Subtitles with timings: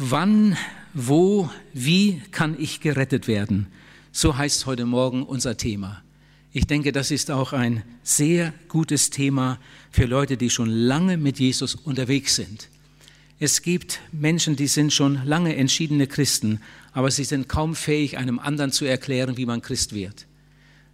[0.00, 0.56] Wann,
[0.94, 3.66] wo, wie kann ich gerettet werden?
[4.12, 6.04] So heißt heute Morgen unser Thema.
[6.52, 9.58] Ich denke, das ist auch ein sehr gutes Thema
[9.90, 12.68] für Leute, die schon lange mit Jesus unterwegs sind.
[13.40, 16.60] Es gibt Menschen, die sind schon lange entschiedene Christen,
[16.92, 20.26] aber sie sind kaum fähig, einem anderen zu erklären, wie man Christ wird.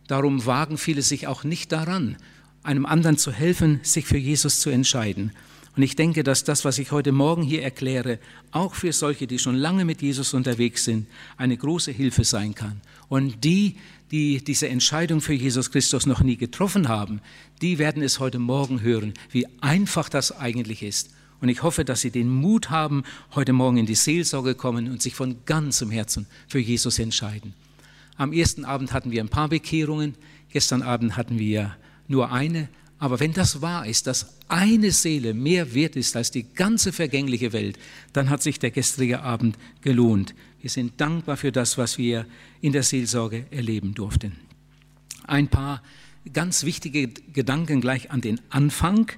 [0.07, 2.16] Darum wagen viele sich auch nicht daran,
[2.62, 5.32] einem anderen zu helfen, sich für Jesus zu entscheiden.
[5.77, 8.20] Und ich denke, dass das, was ich heute Morgen hier erkläre,
[8.53, 12.81] auch für solche, die schon lange mit Jesus unterwegs sind, eine große Hilfe sein kann.
[13.08, 13.76] Und die,
[14.12, 17.21] die diese Entscheidung für Jesus Christus noch nie getroffen haben,
[17.61, 21.11] die werden es heute Morgen hören, wie einfach das eigentlich ist.
[21.40, 23.03] Und ich hoffe, dass Sie den Mut haben,
[23.34, 27.53] heute Morgen in die Seelsorge kommen und sich von ganzem Herzen für Jesus entscheiden.
[28.17, 30.14] Am ersten Abend hatten wir ein paar Bekehrungen,
[30.50, 31.76] gestern Abend hatten wir
[32.06, 36.47] nur eine, aber wenn das wahr ist, dass eine Seele mehr wert ist als die
[36.55, 37.78] ganze vergängliche Welt,
[38.12, 40.34] dann hat sich der gestrige Abend gelohnt.
[40.61, 42.27] Wir sind dankbar für das, was wir
[42.61, 44.33] in der Seelsorge erleben durften.
[45.27, 45.83] Ein paar
[46.33, 49.11] ganz wichtige Gedanken gleich an den Anfang,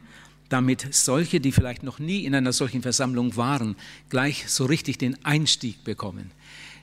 [0.49, 3.77] damit solche, die vielleicht noch nie in einer solchen Versammlung waren,
[4.09, 6.31] gleich so richtig den Einstieg bekommen.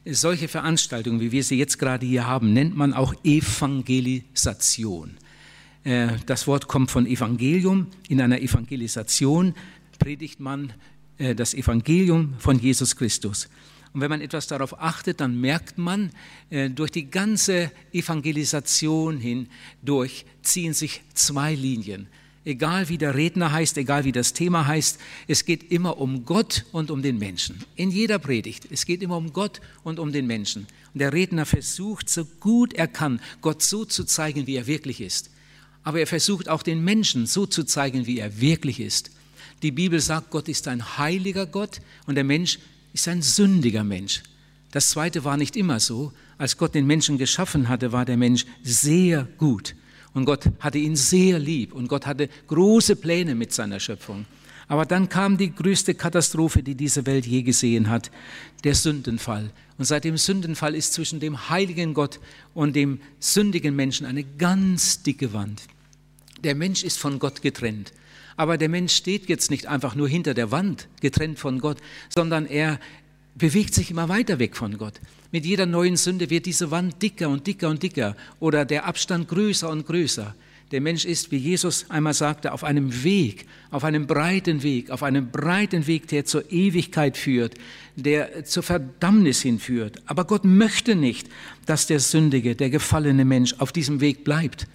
[0.06, 5.18] Solche Veranstaltungen, wie wir sie jetzt gerade hier haben, nennt man auch Evangelisation.
[5.84, 7.88] Äh, das Wort kommt von Evangelium.
[8.08, 9.54] In einer Evangelisation
[10.00, 10.74] predigt man
[11.18, 13.50] äh, das Evangelium von Jesus Christus.
[13.94, 16.12] Und wenn man etwas darauf achtet, dann merkt man,
[16.50, 22.08] äh, durch die ganze Evangelisation hindurch ziehen sich zwei Linien.
[22.46, 26.66] Egal wie der Redner heißt, egal wie das Thema heißt, es geht immer um Gott
[26.74, 27.64] und um den Menschen.
[27.78, 28.68] In jeder Predigt.
[28.70, 30.68] Es geht immer um Gott und um den Menschen.
[30.94, 35.00] Und der Redner versucht, so gut er kann, Gott so zu zeigen, wie er wirklich
[35.00, 35.33] ist
[35.84, 39.12] aber er versucht auch den Menschen so zu zeigen, wie er wirklich ist.
[39.62, 42.60] Die Bibel sagt, Gott ist ein heiliger Gott und der Mensch
[42.94, 44.24] ist ein sündiger Mensch.
[44.72, 46.12] Das zweite war nicht immer so.
[46.38, 49.76] Als Gott den Menschen geschaffen hatte, war der Mensch sehr gut
[50.14, 54.26] und Gott hatte ihn sehr lieb und Gott hatte große Pläne mit seiner Schöpfung.
[54.68, 58.12] Aber dann kam die größte Katastrophe, die diese Welt je gesehen hat,
[58.64, 59.52] der Sündenfall.
[59.78, 62.20] Und seit dem Sündenfall ist zwischen dem heiligen Gott
[62.54, 65.64] und dem sündigen Menschen eine ganz dicke Wand.
[66.44, 67.94] Der Mensch ist von Gott getrennt.
[68.36, 71.78] Aber der Mensch steht jetzt nicht einfach nur hinter der Wand, getrennt von Gott,
[72.10, 72.80] sondern er
[73.36, 75.00] bewegt sich immer weiter weg von Gott.
[75.32, 79.28] Mit jeder neuen Sünde wird diese Wand dicker und dicker und dicker oder der Abstand
[79.28, 80.36] größer und größer.
[80.72, 85.04] Der Mensch ist, wie Jesus einmal sagte, auf einem Weg, auf einem breiten Weg, auf
[85.04, 87.56] einem breiten Weg, der zur Ewigkeit führt,
[87.96, 90.02] der zur Verdammnis hinführt.
[90.08, 91.30] Aber Gott möchte nicht,
[91.68, 94.68] dass der sündige, der gefallene Mensch auf diesem Weg bleibt.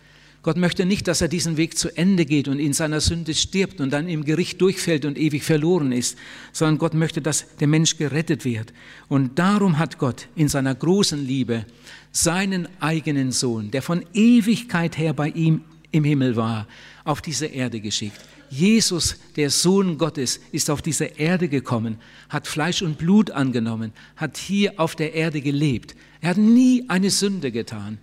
[0.49, 3.83] Gott möchte nicht, dass er diesen Weg zu Ende geht und in seiner Sünde stirbt
[3.83, 6.17] und dann im Gericht durchfällt und ewig verloren ist,
[6.55, 8.73] sondern Gott möchte, dass der Mensch gerettet wird.
[9.09, 11.67] Und darum hat Gott in seiner großen Liebe
[12.13, 16.67] seinen eigenen Sohn, der von Ewigkeit her bei ihm im Himmel war,
[17.05, 18.19] auf diese Erde geschickt.
[18.49, 21.99] Jesus, der Sohn Gottes, ist auf diese Erde gekommen,
[22.31, 25.95] hat Fleisch und Blut angenommen, hat hier auf der Erde gelebt.
[26.23, 27.99] Er hat nie eine Sünde getan.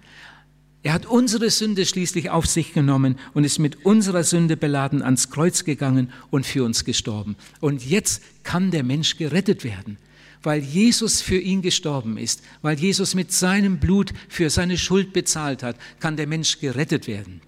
[0.86, 5.32] Er hat unsere Sünde schließlich auf sich genommen und ist mit unserer Sünde beladen ans
[5.32, 7.38] Kreuz gegangen und für uns gestorben.
[7.60, 9.98] Und jetzt kann der Mensch gerettet werden,
[10.44, 15.64] weil Jesus für ihn gestorben ist, weil Jesus mit seinem Blut für seine Schuld bezahlt
[15.64, 17.42] hat, kann der Mensch gerettet werden.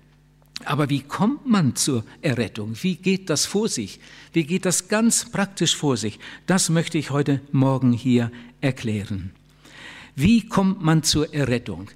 [0.66, 2.74] Aber wie kommt man zur Errettung?
[2.82, 4.00] Wie geht das vor sich?
[4.34, 6.18] Wie geht das ganz praktisch vor sich?
[6.48, 8.32] Das möchte ich heute Morgen hier
[8.62, 9.30] erklären.
[10.16, 11.92] Wie kommt man zur Errettung?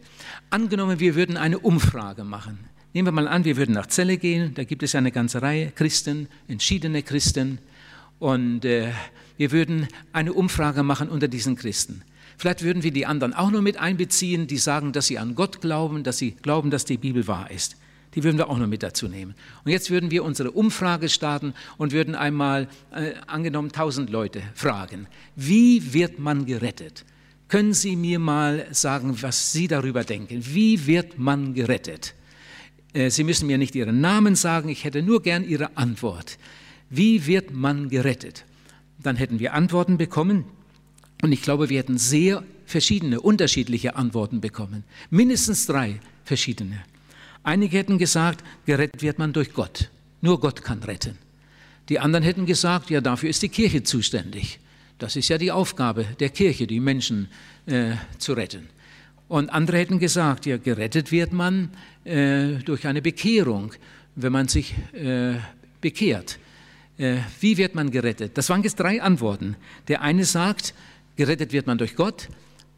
[0.52, 2.60] Angenommen, wir würden eine Umfrage machen.
[2.94, 5.42] Nehmen wir mal an, wir würden nach Celle gehen, da gibt es ja eine ganze
[5.42, 7.60] Reihe Christen, entschiedene Christen,
[8.20, 8.92] und äh,
[9.38, 12.02] wir würden eine Umfrage machen unter diesen Christen.
[12.38, 15.62] Vielleicht würden wir die anderen auch noch mit einbeziehen, die sagen, dass sie an Gott
[15.62, 17.78] glauben, dass sie glauben, dass die Bibel wahr ist.
[18.14, 19.36] Die würden wir auch noch mit dazu nehmen.
[19.64, 25.08] Und jetzt würden wir unsere Umfrage starten und würden einmal, äh, angenommen, 1000 Leute fragen,
[25.38, 27.06] wie wird man gerettet?
[27.52, 30.42] Können Sie mir mal sagen, was Sie darüber denken?
[30.42, 32.14] Wie wird man gerettet?
[32.94, 36.38] Äh, Sie müssen mir nicht Ihren Namen sagen, ich hätte nur gern Ihre Antwort.
[36.90, 38.46] Wie wird man gerettet?
[39.00, 40.46] Dann hätten wir Antworten bekommen
[41.22, 44.86] und ich glaube, wir hätten sehr verschiedene, unterschiedliche Antworten bekommen.
[45.10, 46.82] Mindestens drei verschiedene.
[47.44, 49.90] Einige hätten gesagt, gerettet wird man durch Gott.
[50.22, 51.18] Nur Gott kann retten.
[51.90, 54.62] Die anderen hätten gesagt, ja, dafür ist die Kirche zuständig.
[55.02, 57.28] Das ist ja die Aufgabe der Kirche, die Menschen
[57.66, 58.70] äh, zu retten.
[59.28, 61.72] Und andere hätten gesagt, ja, gerettet wird man
[62.04, 63.72] äh, durch eine Bekehrung,
[64.16, 65.38] wenn man sich äh,
[65.82, 66.38] bekehrt.
[67.00, 68.38] Äh, wie wird man gerettet?
[68.38, 69.56] Das waren jetzt drei Antworten.
[69.88, 70.76] Der eine sagt,
[71.16, 72.30] gerettet wird man durch Gott.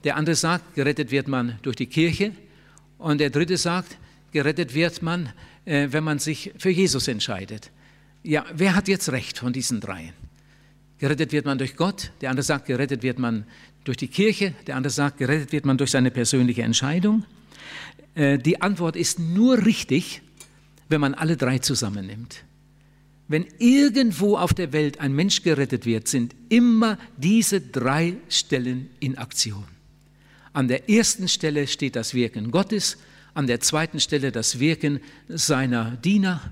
[0.06, 2.32] Der andere sagt, gerettet wird man durch die Kirche.
[3.00, 3.98] Und der dritte sagt,
[4.32, 5.34] gerettet wird man,
[5.66, 7.70] äh, wenn man sich für Jesus entscheidet.
[8.24, 10.23] Ja, wer hat jetzt recht von diesen dreien?
[11.04, 13.44] Gerettet wird man durch Gott, der andere sagt, gerettet wird man
[13.84, 17.26] durch die Kirche, der andere sagt, gerettet wird man durch seine persönliche Entscheidung.
[18.16, 20.22] Äh, die Antwort ist nur richtig,
[20.88, 22.46] wenn man alle drei zusammennimmt.
[23.28, 29.18] Wenn irgendwo auf der Welt ein Mensch gerettet wird, sind immer diese drei Stellen in
[29.18, 29.66] Aktion.
[30.54, 32.98] An der ersten Stelle steht das Wirken Gottes,
[33.34, 36.50] an der zweiten Stelle das Wirken seiner Diener,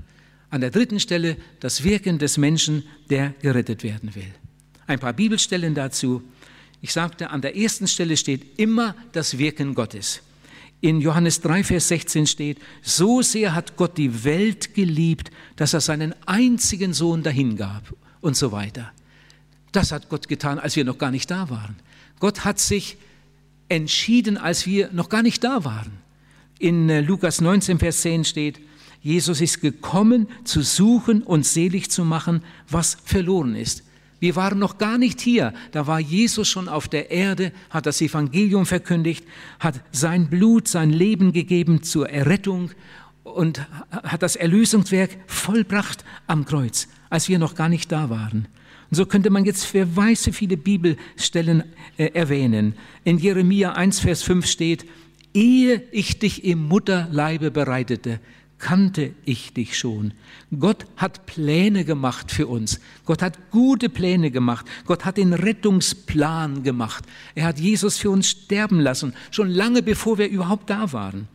[0.49, 4.33] an der dritten Stelle das Wirken des Menschen, der gerettet werden will.
[4.91, 6.21] Ein paar Bibelstellen dazu.
[6.81, 10.21] Ich sagte, an der ersten Stelle steht immer das Wirken Gottes.
[10.81, 15.79] In Johannes 3, Vers 16 steht, so sehr hat Gott die Welt geliebt, dass er
[15.79, 18.91] seinen einzigen Sohn dahingab und so weiter.
[19.71, 21.77] Das hat Gott getan, als wir noch gar nicht da waren.
[22.19, 22.97] Gott hat sich
[23.69, 25.99] entschieden, als wir noch gar nicht da waren.
[26.59, 28.59] In äh, Lukas 19, Vers 10 steht,
[29.01, 33.83] Jesus ist gekommen, zu suchen und selig zu machen, was verloren ist.
[34.21, 35.51] Wir waren noch gar nicht hier.
[35.71, 39.25] Da war Jesus schon auf der Erde, hat das Evangelium verkündigt,
[39.59, 42.69] hat sein Blut, sein Leben gegeben zur Errettung
[43.23, 48.47] und hat das Erlösungswerk vollbracht am Kreuz, als wir noch gar nicht da waren.
[48.91, 51.63] Und so könnte man jetzt für weiße viele Bibelstellen
[51.97, 52.75] äh, erwähnen.
[53.03, 54.85] In Jeremia 1, Vers 5 steht,
[55.33, 58.19] ehe ich dich im Mutterleibe bereitete,
[58.61, 60.13] kannte ich dich schon.
[60.57, 62.79] Gott hat Pläne gemacht für uns.
[63.05, 64.65] Gott hat gute Pläne gemacht.
[64.85, 67.03] Gott hat den Rettungsplan gemacht.
[67.35, 71.27] Er hat Jesus für uns sterben lassen, schon lange bevor wir überhaupt da waren.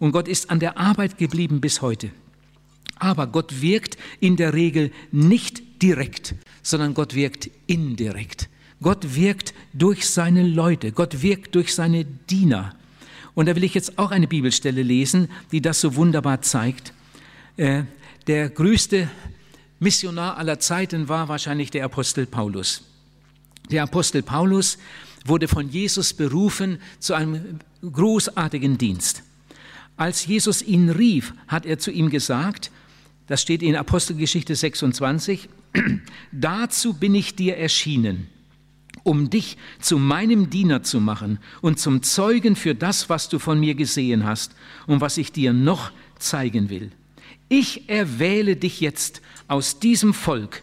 [0.00, 2.10] Und Gott ist an der Arbeit geblieben bis heute.
[2.98, 8.48] Aber Gott wirkt in der Regel nicht direkt, sondern Gott wirkt indirekt.
[8.82, 10.92] Gott wirkt durch seine Leute.
[10.92, 12.74] Gott wirkt durch seine Diener.
[13.34, 16.92] Und da will ich jetzt auch eine Bibelstelle lesen, die das so wunderbar zeigt.
[17.56, 17.84] Äh,
[18.26, 19.08] der größte
[19.78, 22.82] Missionar aller Zeiten war wahrscheinlich der Apostel Paulus.
[23.70, 24.78] Der Apostel Paulus
[25.24, 29.22] wurde von Jesus berufen zu einem großartigen Dienst.
[29.96, 32.70] Als Jesus ihn rief, hat er zu ihm gesagt,
[33.26, 35.48] das steht in Apostelgeschichte 26,
[36.32, 38.28] dazu bin ich dir erschienen
[39.02, 43.58] um dich zu meinem Diener zu machen und zum Zeugen für das, was du von
[43.58, 44.54] mir gesehen hast
[44.86, 46.90] und was ich dir noch zeigen will.
[47.48, 50.62] Ich erwähle dich jetzt aus diesem Volk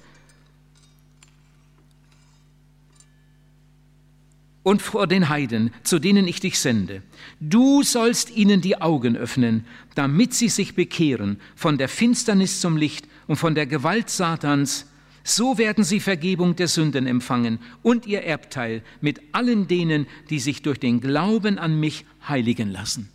[4.68, 7.02] und vor den Heiden, zu denen ich dich sende.
[7.40, 13.08] Du sollst ihnen die Augen öffnen, damit sie sich bekehren von der Finsternis zum Licht
[13.28, 14.86] und von der Gewalt Satans
[15.28, 20.62] so werden sie Vergebung der Sünden empfangen und ihr Erbteil mit allen denen, die sich
[20.62, 23.10] durch den Glauben an mich heiligen lassen.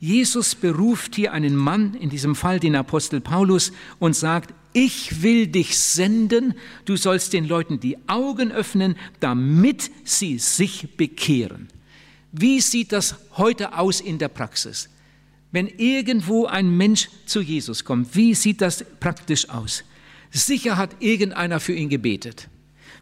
[0.00, 5.46] Jesus beruft hier einen Mann, in diesem Fall den Apostel Paulus, und sagt, ich will
[5.46, 6.54] dich senden,
[6.86, 11.68] du sollst den Leuten die Augen öffnen, damit sie sich bekehren.
[12.32, 14.88] Wie sieht das heute aus in der Praxis?
[15.50, 19.84] Wenn irgendwo ein Mensch zu Jesus kommt, wie sieht das praktisch aus?
[20.32, 22.48] Sicher hat irgendeiner für ihn gebetet.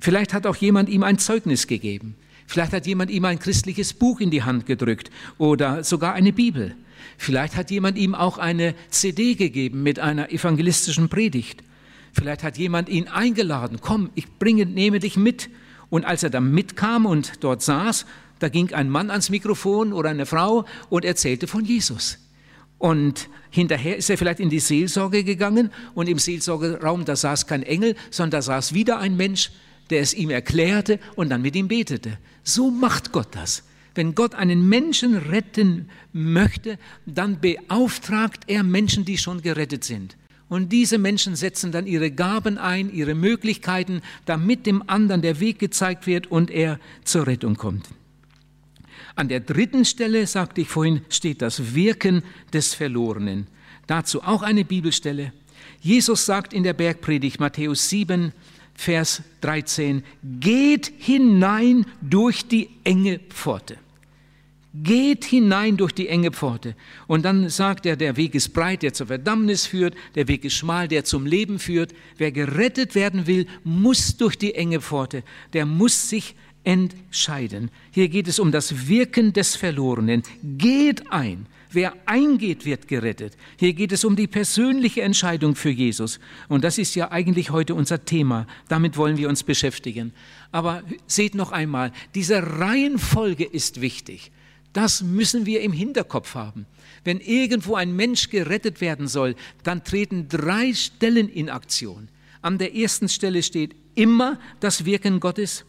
[0.00, 2.16] Vielleicht hat auch jemand ihm ein Zeugnis gegeben.
[2.46, 6.74] Vielleicht hat jemand ihm ein christliches Buch in die Hand gedrückt oder sogar eine Bibel.
[7.16, 11.62] Vielleicht hat jemand ihm auch eine CD gegeben mit einer evangelistischen Predigt.
[12.12, 15.48] Vielleicht hat jemand ihn eingeladen, komm, ich bringe, nehme dich mit.
[15.90, 18.06] Und als er dann mitkam und dort saß,
[18.40, 22.18] da ging ein Mann ans Mikrofon oder eine Frau und erzählte von Jesus.
[22.80, 27.62] Und hinterher ist er vielleicht in die Seelsorge gegangen und im Seelsorgeraum, da saß kein
[27.62, 29.50] Engel, sondern da saß wieder ein Mensch,
[29.90, 32.16] der es ihm erklärte und dann mit ihm betete.
[32.42, 33.64] So macht Gott das.
[33.94, 40.16] Wenn Gott einen Menschen retten möchte, dann beauftragt er Menschen, die schon gerettet sind.
[40.48, 45.58] Und diese Menschen setzen dann ihre Gaben ein, ihre Möglichkeiten, damit dem anderen der Weg
[45.58, 47.90] gezeigt wird und er zur Rettung kommt.
[49.14, 53.46] An der dritten Stelle, sagte ich vorhin, steht das Wirken des Verlorenen.
[53.86, 55.32] Dazu auch eine Bibelstelle.
[55.80, 58.32] Jesus sagt in der Bergpredigt Matthäus 7,
[58.74, 63.76] Vers 13, geht hinein durch die enge Pforte.
[64.72, 66.76] Geht hinein durch die enge Pforte.
[67.08, 70.54] Und dann sagt er, der Weg ist breit, der zur Verdammnis führt, der Weg ist
[70.54, 71.92] schmal, der zum Leben führt.
[72.16, 75.24] Wer gerettet werden will, muss durch die enge Pforte.
[75.52, 77.70] Der muss sich entscheiden.
[77.90, 80.22] Hier geht es um das Wirken des Verlorenen.
[80.42, 83.36] Geht ein, Wer eingeht, wird gerettet.
[83.56, 86.18] Hier geht es um die persönliche Entscheidung für Jesus.
[86.48, 88.48] Und das ist ja eigentlich heute unser Thema.
[88.68, 90.12] Damit wollen wir uns beschäftigen.
[90.50, 94.32] Aber seht noch einmal, diese Reihenfolge ist wichtig.
[94.72, 96.66] Das müssen wir im Hinterkopf haben.
[97.04, 102.08] Wenn irgendwo ein Mensch gerettet werden soll, dann treten drei Stellen in Aktion.
[102.42, 105.64] An der ersten Stelle steht immer das Wirken Gottes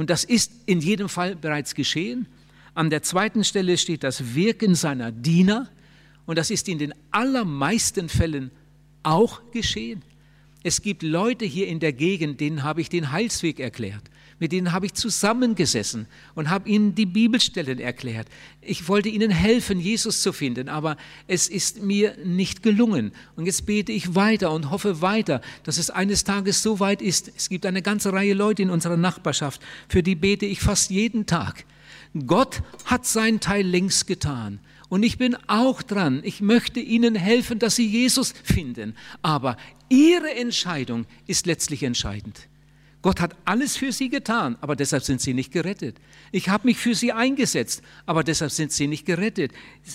[0.00, 2.26] und das ist in jedem Fall bereits geschehen.
[2.72, 5.68] An der zweiten Stelle steht das Wirken seiner Diener
[6.24, 8.50] und das ist in den allermeisten Fällen
[9.02, 10.02] auch geschehen.
[10.62, 14.04] Es gibt Leute hier in der Gegend, denen habe ich den Heilsweg erklärt
[14.40, 18.26] mit denen habe ich zusammengesessen und habe ihnen die Bibelstellen erklärt.
[18.62, 20.96] Ich wollte ihnen helfen, Jesus zu finden, aber
[21.28, 23.12] es ist mir nicht gelungen.
[23.36, 27.30] Und jetzt bete ich weiter und hoffe weiter, dass es eines Tages so weit ist.
[27.36, 31.26] Es gibt eine ganze Reihe Leute in unserer Nachbarschaft, für die bete ich fast jeden
[31.26, 31.64] Tag.
[32.26, 34.58] Gott hat seinen Teil längst getan.
[34.88, 36.20] Und ich bin auch dran.
[36.24, 38.96] Ich möchte Ihnen helfen, dass Sie Jesus finden.
[39.22, 39.56] Aber
[39.88, 42.49] Ihre Entscheidung ist letztlich entscheidend.
[43.02, 45.96] Gott hat alles für sie getan, aber deshalb sind sie nicht gerettet.
[46.32, 49.52] Ich habe mich für sie eingesetzt, aber deshalb sind sie nicht gerettet.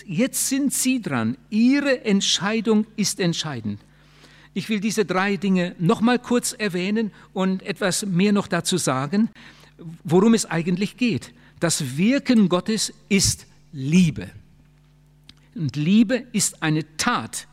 [0.08, 1.38] Jetzt sind sie dran.
[1.52, 3.80] Ihre Entscheidung ist entscheidend.
[4.56, 9.30] Ich will diese drei Dinge nochmal kurz erwähnen und etwas mehr noch dazu sagen,
[10.04, 11.32] worum es eigentlich geht.
[11.60, 14.30] Das Wirken Gottes ist Liebe.
[15.54, 17.48] Und Liebe ist eine Tat.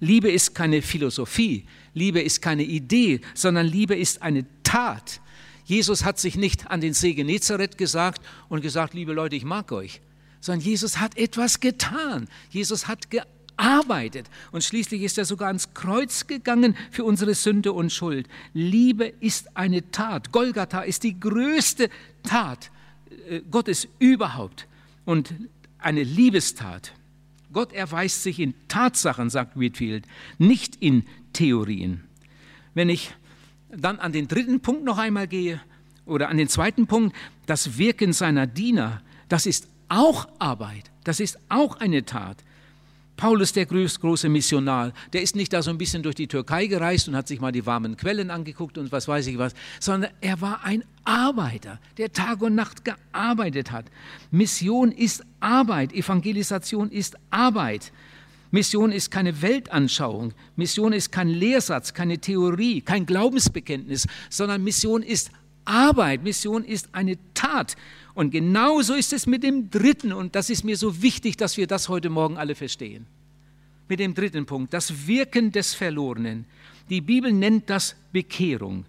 [0.00, 1.66] Liebe ist keine Philosophie.
[1.94, 5.20] Liebe ist keine Idee, sondern Liebe ist eine Tat.
[5.64, 9.70] Jesus hat sich nicht an den See Genezareth gesagt und gesagt, liebe Leute, ich mag
[9.70, 10.00] euch,
[10.40, 12.28] sondern Jesus hat etwas getan.
[12.50, 17.92] Jesus hat gearbeitet und schließlich ist er sogar ans Kreuz gegangen für unsere Sünde und
[17.92, 18.26] Schuld.
[18.54, 20.32] Liebe ist eine Tat.
[20.32, 21.90] Golgatha ist die größte
[22.22, 22.70] Tat
[23.28, 24.66] äh, Gottes überhaupt
[25.04, 25.34] und
[25.78, 26.92] eine Liebestat.
[27.52, 30.06] Gott erweist sich in Tatsachen, sagt Whitfield,
[30.38, 32.04] nicht in Theorien.
[32.74, 33.12] Wenn ich
[33.68, 35.60] dann an den dritten Punkt noch einmal gehe
[36.06, 37.16] oder an den zweiten Punkt,
[37.46, 42.36] das Wirken seiner Diener, das ist auch Arbeit, das ist auch eine Tat.
[43.20, 47.06] Paulus, der große Missionar, der ist nicht da so ein bisschen durch die Türkei gereist
[47.06, 50.40] und hat sich mal die warmen Quellen angeguckt und was weiß ich was, sondern er
[50.40, 53.84] war ein Arbeiter, der Tag und Nacht gearbeitet hat.
[54.30, 57.92] Mission ist Arbeit, Evangelisation ist Arbeit.
[58.52, 65.30] Mission ist keine Weltanschauung, Mission ist kein Lehrsatz, keine Theorie, kein Glaubensbekenntnis, sondern Mission ist
[65.64, 67.76] Arbeit, Mission ist eine Tat.
[68.14, 71.66] Und genauso ist es mit dem dritten, und das ist mir so wichtig, dass wir
[71.66, 73.06] das heute Morgen alle verstehen.
[73.88, 76.46] Mit dem dritten Punkt, das Wirken des Verlorenen.
[76.88, 78.84] Die Bibel nennt das Bekehrung.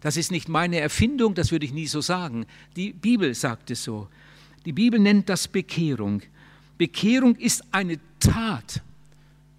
[0.00, 2.46] Das ist nicht meine Erfindung, das würde ich nie so sagen.
[2.76, 4.08] Die Bibel sagt es so.
[4.64, 6.22] Die Bibel nennt das Bekehrung.
[6.78, 8.82] Bekehrung ist eine Tat.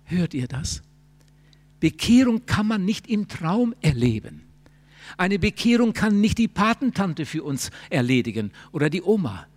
[0.06, 0.82] Hört ihr das?
[1.80, 4.47] Bekehrung kann man nicht im Traum erleben.
[5.16, 9.48] Eine Bekehrung kann nicht die Patentante für uns erledigen oder die Oma.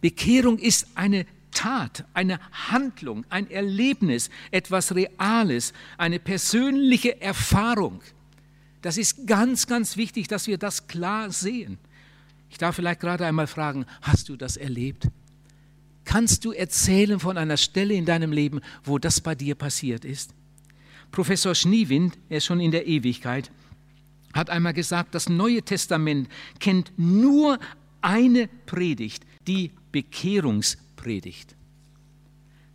[0.00, 2.38] Bekehrung ist eine Tat, eine
[2.70, 8.00] Handlung, ein Erlebnis, etwas Reales, eine persönliche Erfahrung.
[8.82, 11.78] Das ist ganz, ganz wichtig, dass wir das klar sehen.
[12.50, 15.08] Ich darf vielleicht gerade einmal fragen, hast du das erlebt?
[16.04, 20.34] Kannst du erzählen von einer Stelle in deinem Leben, wo das bei dir passiert ist?
[21.10, 23.50] Professor Schniewind, er ist schon in der Ewigkeit,
[24.32, 27.58] hat einmal gesagt, das Neue Testament kennt nur
[28.00, 31.56] eine Predigt, die Bekehrungspredigt.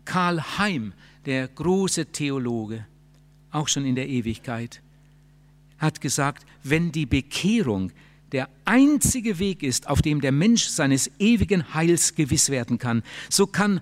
[0.04, 0.94] Karl Heim,
[1.26, 2.86] der große Theologe,
[3.52, 4.82] auch schon in der Ewigkeit,
[5.78, 7.92] hat gesagt, wenn die Bekehrung
[8.32, 13.48] der einzige Weg ist, auf dem der Mensch seines ewigen Heils gewiss werden kann, so
[13.48, 13.82] kann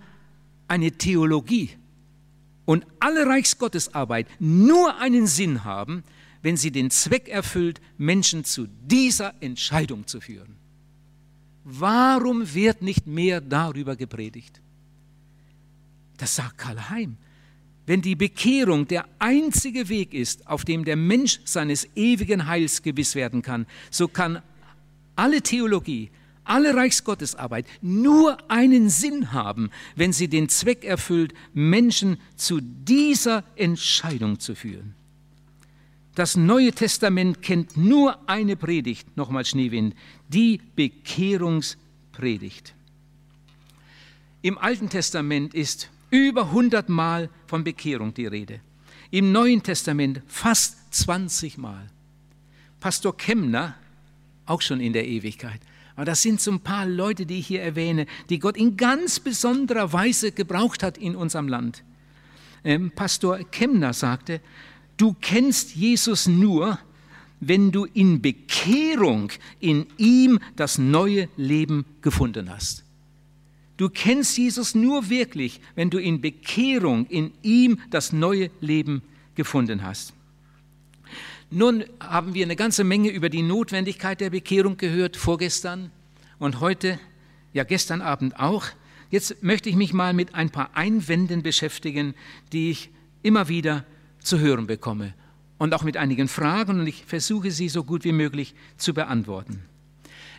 [0.68, 1.72] eine Theologie
[2.66, 6.04] und alle Reichsgottesarbeit nur einen Sinn haben,
[6.44, 10.58] wenn sie den Zweck erfüllt, Menschen zu dieser Entscheidung zu führen.
[11.64, 14.62] Warum wird nicht mehr darüber gepredigt?
[16.18, 17.18] Das sagt Karl Heim.
[17.86, 23.16] Wenn die Bekehrung der einzige Weg ist, auf dem der Mensch seines ewigen Heils gewiss
[23.16, 24.42] werden kann, so kann
[25.16, 26.10] alle Theologie,
[26.44, 34.40] alle Reichsgottesarbeit nur einen Sinn haben, wenn sie den Zweck erfüllt, Menschen zu dieser Entscheidung
[34.40, 34.96] zu führen.
[36.16, 39.96] Das Neue Testament kennt nur eine Predigt, nochmal Schneewind,
[40.28, 42.76] die Bekehrungspredigt.
[44.44, 48.60] Im Alten Testament ist über 100 Mal von Bekehrung die Rede.
[49.10, 51.88] Im Neuen Testament fast 20 Mal.
[52.80, 53.76] Pastor Kemner,
[54.46, 55.62] auch schon in der Ewigkeit,
[55.96, 59.20] Aber das sind so ein paar Leute, die ich hier erwähne, die Gott in ganz
[59.20, 61.84] besonderer Weise gebraucht hat in unserem Land.
[62.64, 64.42] Ähm, Pastor Kemner sagte,
[64.98, 66.80] du kennst Jesus nur,
[67.40, 72.84] wenn du in Bekehrung in ihm das neue Leben gefunden hast.
[73.78, 79.02] Du kennst Jesus nur wirklich, wenn du in Bekehrung in ihm das neue Leben
[79.36, 80.14] gefunden hast.
[81.50, 85.92] Nun haben wir eine ganze Menge über die Notwendigkeit der Bekehrung gehört, vorgestern
[86.40, 87.00] und heute,
[87.52, 88.66] ja gestern Abend auch.
[89.12, 92.16] Jetzt möchte ich mich mal mit ein paar Einwänden beschäftigen,
[92.52, 92.90] die ich
[93.22, 93.86] immer wieder
[94.24, 95.14] zu hören bekomme
[95.58, 99.64] und auch mit einigen Fragen und ich versuche sie so gut wie möglich zu beantworten.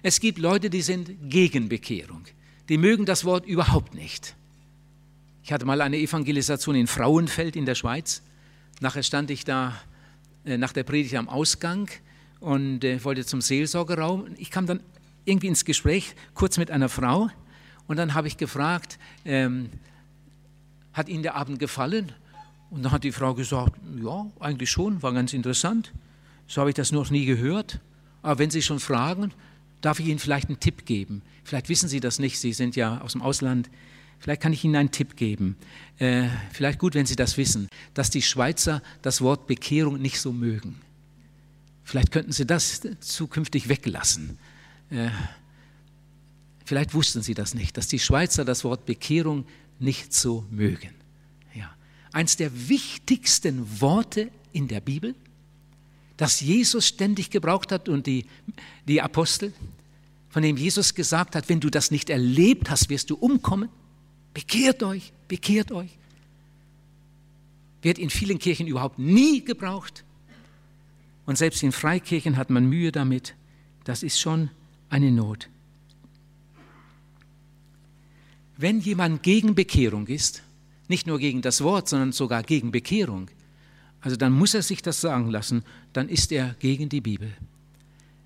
[0.02, 2.24] Es gibt Leute, die sind gegen Bekehrung.
[2.68, 4.34] Die mögen das Wort überhaupt nicht.
[5.42, 8.22] Ich hatte mal eine Evangelisation in Frauenfeld in der Schweiz.
[8.80, 9.74] Nachher stand ich da
[10.44, 11.88] äh, nach der Predigt am Ausgang
[12.40, 14.26] und äh, wollte zum Seelsorgerraum.
[14.36, 14.80] Ich kam dann
[15.24, 17.30] irgendwie ins Gespräch kurz mit einer Frau
[17.86, 19.70] und dann habe ich gefragt, ähm,
[20.92, 22.12] hat Ihnen der Abend gefallen?
[22.70, 25.92] Und dann hat die Frau gesagt, ja, eigentlich schon, war ganz interessant.
[26.46, 27.80] So habe ich das noch nie gehört.
[28.22, 29.32] Aber wenn Sie schon fragen,
[29.80, 31.22] darf ich Ihnen vielleicht einen Tipp geben.
[31.44, 33.70] Vielleicht wissen Sie das nicht, Sie sind ja aus dem Ausland.
[34.18, 35.56] Vielleicht kann ich Ihnen einen Tipp geben.
[35.98, 40.32] Äh, vielleicht gut, wenn Sie das wissen, dass die Schweizer das Wort Bekehrung nicht so
[40.32, 40.80] mögen.
[41.84, 44.38] Vielleicht könnten Sie das zukünftig weglassen.
[44.88, 45.10] Äh,
[46.64, 49.44] vielleicht wussten Sie das nicht, dass die Schweizer das Wort Bekehrung
[49.78, 51.03] nicht so mögen.
[52.14, 52.20] Ja.
[52.20, 55.14] Eins der wichtigsten Worte in der Bibel,
[56.16, 58.26] das Jesus ständig gebraucht hat und die,
[58.86, 59.52] die Apostel,
[60.30, 63.68] von dem Jesus gesagt hat, wenn du das nicht erlebt hast, wirst du umkommen.
[64.32, 65.90] Bekehrt euch, bekehrt euch.
[67.82, 70.04] Wird in vielen Kirchen überhaupt nie gebraucht.
[71.26, 73.34] Und selbst in Freikirchen hat man Mühe damit.
[73.84, 74.50] Das ist schon
[74.88, 75.48] eine Not.
[78.56, 80.43] Wenn jemand gegen Bekehrung ist,
[80.88, 83.30] nicht nur gegen das Wort, sondern sogar gegen Bekehrung,
[84.04, 85.64] also dann muss er sich das sagen lassen,
[85.94, 87.32] dann ist er gegen die Bibel.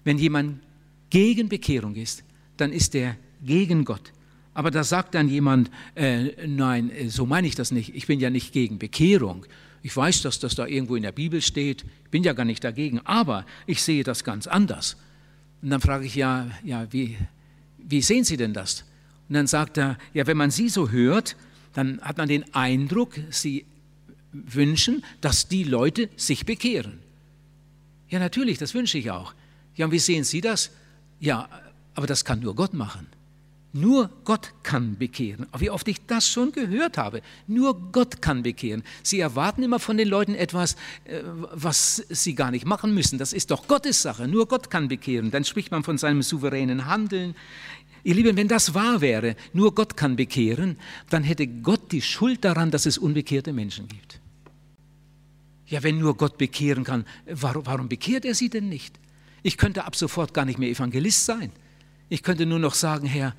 [0.03, 0.61] Wenn jemand
[1.09, 2.25] gegen Bekehrung ist,
[2.57, 4.13] dann ist er gegen Gott.
[4.55, 7.95] Aber da sagt dann jemand, äh, nein, äh, so meine ich das nicht.
[7.95, 9.47] Ich bin ja nicht gegen Bekehrung.
[9.83, 11.85] Ich weiß, dass das da irgendwo in der Bibel steht.
[12.05, 12.99] Ich bin ja gar nicht dagegen.
[13.05, 14.97] Aber ich sehe das ganz anders.
[15.63, 17.17] Und dann frage ich ja, ja wie,
[17.79, 18.85] wie sehen Sie denn das?
[19.29, 21.37] Und dann sagt er, ja, wenn man Sie so hört,
[21.75, 23.65] dann hat man den Eindruck, Sie
[24.33, 26.99] wünschen, dass die Leute sich bekehren.
[28.09, 29.35] Ja, natürlich, das wünsche ich auch.
[29.75, 30.71] Ja, und wie sehen Sie das?
[31.21, 31.49] Ja,
[31.95, 33.07] aber das kann nur Gott machen.
[33.73, 35.47] Nur Gott kann bekehren.
[35.59, 37.21] Wie oft ich das schon gehört habe.
[37.47, 38.83] Nur Gott kann bekehren.
[39.03, 41.21] Sie erwarten immer von den Leuten etwas, äh,
[41.53, 43.19] was sie gar nicht machen müssen.
[43.19, 44.27] Das ist doch Gottes Sache.
[44.27, 45.31] Nur Gott kann bekehren.
[45.31, 47.37] Dann spricht man von seinem souveränen Handeln.
[48.05, 50.79] Ihr Lieben, wenn das wahr wäre, nur Gott kann bekehren,
[51.11, 54.21] dann hätte Gott die Schuld daran, dass es unbekehrte Menschen gibt.
[55.67, 58.99] Ja, wenn nur Gott bekehren kann, warum, warum bekehrt er sie denn nicht?
[59.43, 61.53] Ich könnte ab sofort gar nicht mehr Evangelist sein.
[62.09, 63.35] Ich könnte nur noch sagen, Herr,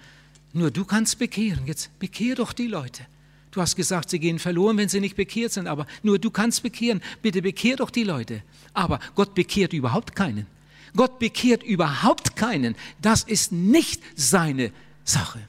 [0.53, 1.65] nur du kannst bekehren.
[1.65, 3.05] Jetzt bekehr doch die Leute.
[3.51, 6.61] Du hast gesagt, sie gehen verloren, wenn sie nicht bekehrt sind, aber nur du kannst
[6.61, 7.01] bekehren.
[7.21, 8.43] Bitte bekehr doch die Leute.
[8.73, 10.45] Aber Gott bekehrt überhaupt keinen.
[10.95, 12.75] Gott bekehrt überhaupt keinen.
[13.01, 14.71] Das ist nicht seine
[15.03, 15.39] Sache.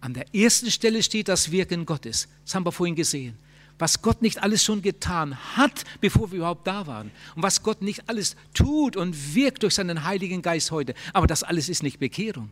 [0.00, 2.28] An der ersten Stelle steht das Wirken Gottes.
[2.44, 3.36] Das haben wir vorhin gesehen.
[3.78, 7.10] Was Gott nicht alles schon getan hat, bevor wir überhaupt da waren.
[7.36, 10.94] Und was Gott nicht alles tut und wirkt durch seinen Heiligen Geist heute.
[11.12, 12.50] Aber das alles ist nicht Bekehrung.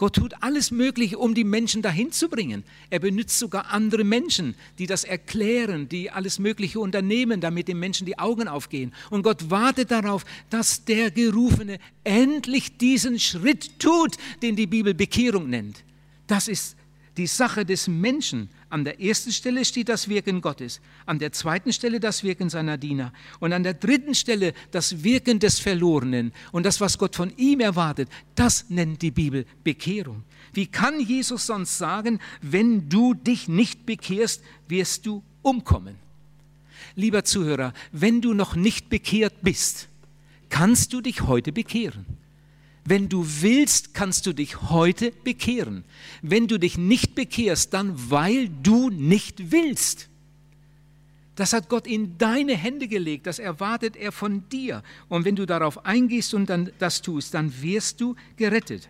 [0.00, 2.64] Gott tut alles Mögliche, um die Menschen dahin zu bringen.
[2.88, 8.06] Er benutzt sogar andere Menschen, die das erklären, die alles Mögliche unternehmen, damit den Menschen
[8.06, 8.94] die Augen aufgehen.
[9.10, 15.50] Und Gott wartet darauf, dass der Gerufene endlich diesen Schritt tut, den die Bibel Bekehrung
[15.50, 15.84] nennt.
[16.26, 16.76] Das ist
[17.18, 18.48] die Sache des Menschen.
[18.70, 22.78] An der ersten Stelle steht das Wirken Gottes, an der zweiten Stelle das Wirken seiner
[22.78, 26.32] Diener und an der dritten Stelle das Wirken des Verlorenen.
[26.52, 30.22] Und das, was Gott von ihm erwartet, das nennt die Bibel Bekehrung.
[30.52, 35.96] Wie kann Jesus sonst sagen, wenn du dich nicht bekehrst, wirst du umkommen?
[36.94, 39.88] Lieber Zuhörer, wenn du noch nicht bekehrt bist,
[40.48, 42.06] kannst du dich heute bekehren.
[42.90, 45.84] Wenn du willst, kannst du dich heute bekehren.
[46.22, 50.08] Wenn du dich nicht bekehrst, dann weil du nicht willst.
[51.36, 54.82] Das hat Gott in deine Hände gelegt, das erwartet er von dir.
[55.08, 58.88] Und wenn du darauf eingehst und dann das tust, dann wirst du gerettet.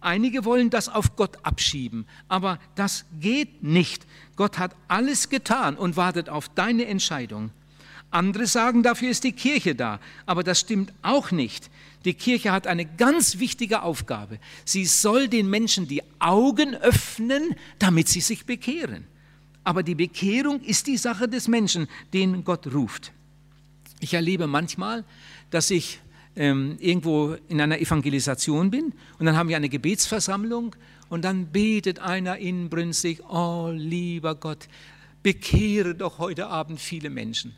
[0.00, 4.06] Einige wollen das auf Gott abschieben, aber das geht nicht.
[4.36, 7.50] Gott hat alles getan und wartet auf deine Entscheidung.
[8.10, 10.00] Andere sagen, dafür ist die Kirche da.
[10.24, 11.70] Aber das stimmt auch nicht.
[12.06, 14.38] Die Kirche hat eine ganz wichtige Aufgabe.
[14.64, 19.04] Sie soll den Menschen die Augen öffnen, damit sie sich bekehren.
[19.64, 23.10] Aber die Bekehrung ist die Sache des Menschen, den Gott ruft.
[23.98, 25.04] Ich erlebe manchmal,
[25.50, 25.98] dass ich
[26.36, 30.76] ähm, irgendwo in einer Evangelisation bin und dann haben wir eine Gebetsversammlung
[31.08, 34.68] und dann betet einer inbrünstig, oh lieber Gott,
[35.24, 37.52] bekehre doch heute Abend viele Menschen.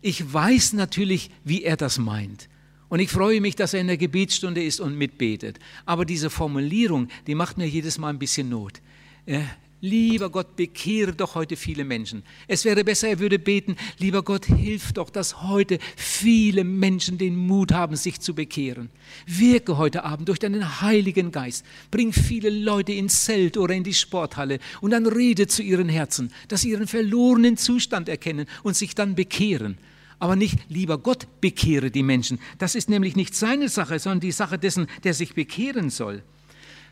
[0.00, 2.48] Ich weiß natürlich, wie er das meint.
[2.92, 5.58] Und ich freue mich, dass er in der Gebetsstunde ist und mitbetet.
[5.86, 8.82] Aber diese Formulierung, die macht mir jedes Mal ein bisschen Not.
[9.24, 9.40] Äh,
[9.80, 12.22] Lieber Gott, bekehre doch heute viele Menschen.
[12.48, 17.34] Es wäre besser, er würde beten, lieber Gott, hilf doch, dass heute viele Menschen den
[17.34, 18.90] Mut haben, sich zu bekehren.
[19.26, 21.64] Wirke heute Abend durch deinen Heiligen Geist.
[21.90, 26.30] Bring viele Leute ins Zelt oder in die Sporthalle und dann rede zu ihren Herzen,
[26.48, 29.78] dass sie ihren verlorenen Zustand erkennen und sich dann bekehren.
[30.22, 32.38] Aber nicht, lieber Gott, bekehre die Menschen.
[32.58, 36.22] Das ist nämlich nicht seine Sache, sondern die Sache dessen, der sich bekehren soll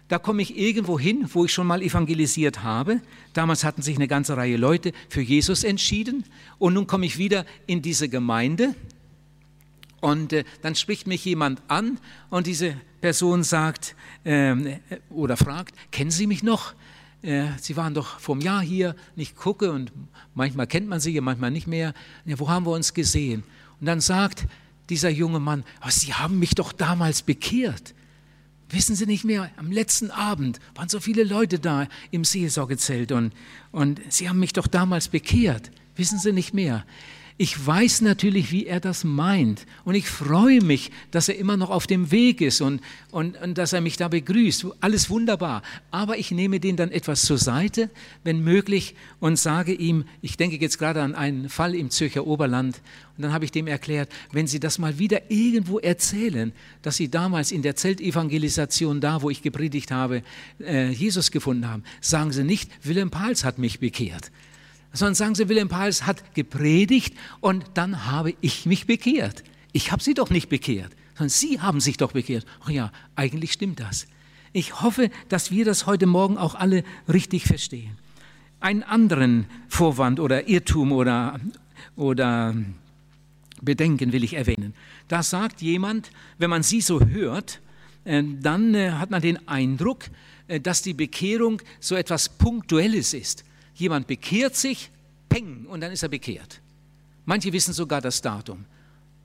[0.08, 3.00] da komme ich irgendwo hin, wo ich schon mal evangelisiert habe.
[3.32, 6.24] Damals hatten sich eine ganze Reihe Leute für Jesus entschieden
[6.58, 8.74] und nun komme ich wieder in diese Gemeinde
[10.00, 14.78] und äh, dann spricht mich jemand an und diese Person sagt äh,
[15.10, 16.74] oder fragt, kennen Sie mich noch?
[17.22, 19.92] Äh, Sie waren doch vor einem Jahr hier, ich gucke und
[20.34, 21.94] manchmal kennt man Sie, manchmal nicht mehr.
[22.24, 23.42] Ja, wo haben wir uns gesehen?
[23.80, 24.46] Und dann sagt
[24.88, 27.94] dieser junge Mann, oh, Sie haben mich doch damals bekehrt.
[28.70, 33.32] Wissen Sie nicht mehr, am letzten Abend waren so viele Leute da im Seelsorgezelt und,
[33.72, 35.70] und Sie haben mich doch damals bekehrt.
[35.96, 36.84] Wissen Sie nicht mehr?
[37.42, 39.64] Ich weiß natürlich, wie er das meint.
[39.86, 43.56] Und ich freue mich, dass er immer noch auf dem Weg ist und, und, und
[43.56, 44.66] dass er mich da begrüßt.
[44.82, 45.62] Alles wunderbar.
[45.90, 47.88] Aber ich nehme den dann etwas zur Seite,
[48.24, 52.82] wenn möglich, und sage ihm, ich denke jetzt gerade an einen Fall im Zürcher Oberland,
[53.16, 57.08] und dann habe ich dem erklärt, wenn Sie das mal wieder irgendwo erzählen, dass Sie
[57.08, 60.22] damals in der Zeltevangelisation da, wo ich gepredigt habe,
[60.62, 64.30] äh, Jesus gefunden haben, sagen Sie nicht, Wilhelm Pahls hat mich bekehrt
[64.92, 69.44] sondern sagen Sie, Wilhelm Pahls hat gepredigt und dann habe ich mich bekehrt.
[69.72, 72.44] Ich habe Sie doch nicht bekehrt, sondern Sie haben sich doch bekehrt.
[72.64, 74.06] Ach ja, eigentlich stimmt das.
[74.52, 77.96] Ich hoffe, dass wir das heute Morgen auch alle richtig verstehen.
[78.58, 81.38] Einen anderen Vorwand oder Irrtum oder,
[81.94, 82.54] oder
[83.62, 84.74] Bedenken will ich erwähnen.
[85.08, 87.60] Da sagt jemand, wenn man sie so hört,
[88.04, 90.04] äh, dann äh, hat man den Eindruck,
[90.48, 93.44] äh, dass die Bekehrung so etwas Punktuelles ist.
[93.80, 94.90] Jemand bekehrt sich,
[95.30, 96.60] peng, und dann ist er bekehrt.
[97.24, 98.66] Manche wissen sogar das Datum.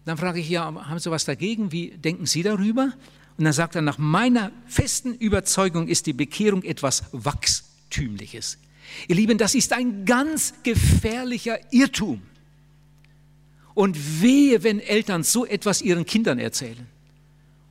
[0.05, 1.73] Dann frage ich, ja, haben Sie was dagegen?
[1.73, 2.93] Wie denken Sie darüber?
[3.37, 8.57] Und dann sagt er, nach meiner festen Überzeugung ist die Bekehrung etwas Wachstümliches.
[9.09, 12.21] Ihr Lieben, das ist ein ganz gefährlicher Irrtum.
[13.73, 16.87] Und wehe, wenn Eltern so etwas ihren Kindern erzählen.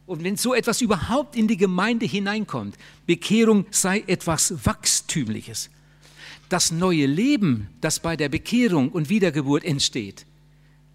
[0.05, 5.71] Und wenn so etwas überhaupt in die Gemeinde hineinkommt, Bekehrung sei etwas Wachstümliches
[6.55, 10.25] das neue Leben, das bei der Bekehrung und Wiedergeburt entsteht,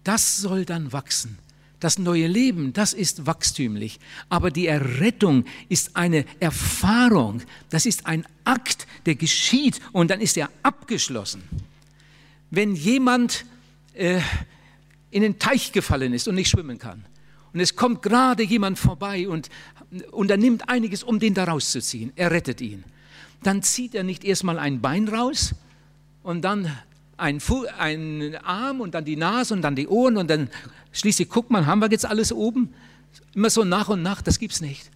[0.04, 1.36] das soll dann wachsen.
[1.80, 4.00] Das neue Leben, das ist wachstümlich.
[4.30, 10.38] Aber die Errettung ist eine Erfahrung, das ist ein Akt, der geschieht und dann ist
[10.38, 11.42] er abgeschlossen.
[12.50, 13.44] Wenn jemand
[13.92, 14.22] äh,
[15.10, 17.04] in den Teich gefallen ist und nicht schwimmen kann
[17.52, 19.50] und es kommt gerade jemand vorbei und
[20.10, 22.82] unternimmt einiges, um den da rauszuziehen, er rettet ihn
[23.42, 25.54] dann zieht er nicht erstmal ein Bein raus
[26.22, 26.70] und dann
[27.16, 27.40] ein,
[27.78, 30.48] ein Arm und dann die Nase und dann die Ohren und dann
[30.92, 32.72] schließlich guckt man, haben wir jetzt alles oben?
[33.34, 34.90] Immer so nach und nach, das gibt's nicht.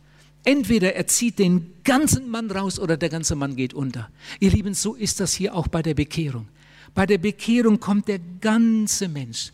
[0.45, 4.11] Entweder er zieht den ganzen Mann raus oder der ganze Mann geht unter.
[4.41, 6.49] Ihr Lieben, so ist das hier auch bei der Bekehrung.
[6.95, 9.53] Bei der Bekehrung kommt der ganze Mensch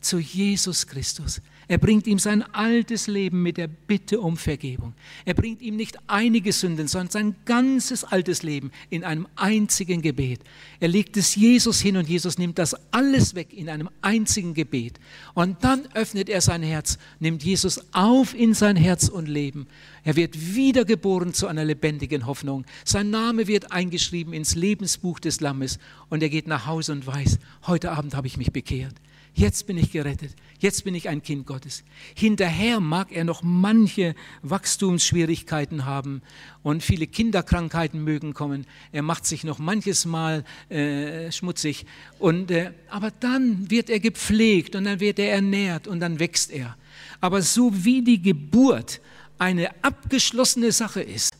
[0.00, 1.40] zu Jesus Christus.
[1.68, 4.94] Er bringt ihm sein altes Leben mit der Bitte um Vergebung.
[5.24, 10.40] Er bringt ihm nicht einige Sünden, sondern sein ganzes altes Leben in einem einzigen Gebet.
[10.80, 14.98] Er legt es Jesus hin und Jesus nimmt das alles weg in einem einzigen Gebet.
[15.34, 19.66] Und dann öffnet er sein Herz, nimmt Jesus auf in sein Herz und Leben.
[20.04, 22.64] Er wird wiedergeboren zu einer lebendigen Hoffnung.
[22.84, 27.38] Sein Name wird eingeschrieben ins Lebensbuch des Lammes und er geht nach Hause und weiß,
[27.66, 28.94] heute Abend habe ich mich bekehrt.
[29.34, 30.34] Jetzt bin ich gerettet.
[30.58, 31.84] Jetzt bin ich ein Kind Gottes.
[32.14, 36.20] Hinterher mag er noch manche Wachstumsschwierigkeiten haben
[36.62, 38.66] und viele Kinderkrankheiten mögen kommen.
[38.92, 41.86] Er macht sich noch manches Mal äh, schmutzig.
[42.18, 46.50] Und, äh, aber dann wird er gepflegt und dann wird er ernährt und dann wächst
[46.50, 46.76] er.
[47.20, 49.00] Aber so wie die Geburt
[49.38, 51.32] eine abgeschlossene Sache ist,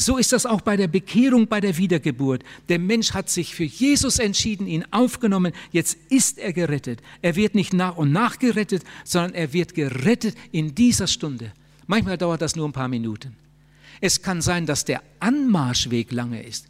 [0.00, 2.42] So ist das auch bei der Bekehrung, bei der Wiedergeburt.
[2.70, 5.52] Der Mensch hat sich für Jesus entschieden, ihn aufgenommen.
[5.72, 7.02] Jetzt ist er gerettet.
[7.20, 11.52] Er wird nicht nach und nach gerettet, sondern er wird gerettet in dieser Stunde.
[11.86, 13.36] Manchmal dauert das nur ein paar Minuten.
[14.00, 16.68] Es kann sein, dass der Anmarschweg lange ist.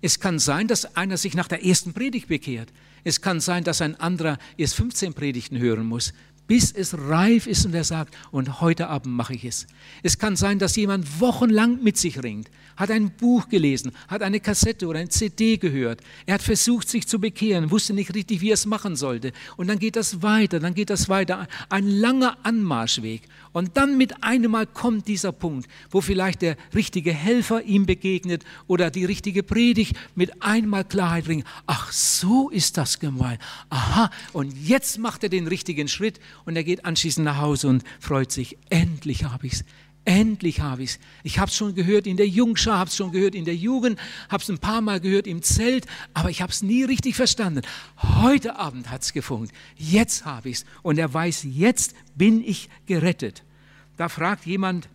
[0.00, 2.72] Es kann sein, dass einer sich nach der ersten Predigt bekehrt.
[3.04, 6.14] Es kann sein, dass ein anderer erst 15 Predigten hören muss,
[6.50, 9.68] bis es reif ist und er sagt, und heute Abend mache ich es.
[10.02, 14.40] Es kann sein, dass jemand wochenlang mit sich ringt, hat ein Buch gelesen, hat eine
[14.40, 16.00] Kassette oder ein CD gehört.
[16.26, 19.30] Er hat versucht, sich zu bekehren, wusste nicht richtig, wie er es machen sollte.
[19.58, 21.46] Und dann geht das weiter, dann geht das weiter.
[21.68, 23.28] Ein langer Anmarschweg.
[23.52, 28.44] Und dann mit einem Mal kommt dieser Punkt, wo vielleicht der richtige Helfer ihm begegnet
[28.66, 31.44] oder die richtige Predigt mit einmal Klarheit bringt.
[31.66, 33.40] Ach, so ist das gemeint.
[33.68, 37.84] Aha, und jetzt macht er den richtigen Schritt und er geht anschließend nach Hause und
[37.98, 38.56] freut sich.
[38.68, 39.64] Endlich habe ich es.
[40.04, 40.98] Endlich habe ich es.
[41.22, 43.98] Ich habe es schon gehört in der Jungschar, habe es schon gehört in der Jugend,
[44.28, 47.62] habe es ein paar Mal gehört im Zelt, aber ich habe es nie richtig verstanden.
[47.98, 49.52] Heute Abend hat es gefunkt.
[49.76, 50.64] Jetzt habe ich es.
[50.82, 53.44] Und er weiß, jetzt bin ich gerettet.
[53.96, 54.88] Da fragt jemand,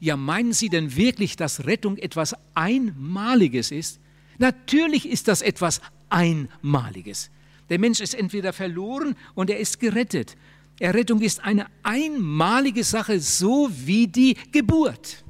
[0.00, 4.00] ja, meinen Sie denn wirklich, dass Rettung etwas Einmaliges ist?
[4.38, 7.30] Natürlich ist das etwas Einmaliges.
[7.70, 10.36] Der Mensch ist entweder verloren und er ist gerettet.
[10.80, 15.24] Errettung ist eine einmalige Sache, so wie die Geburt.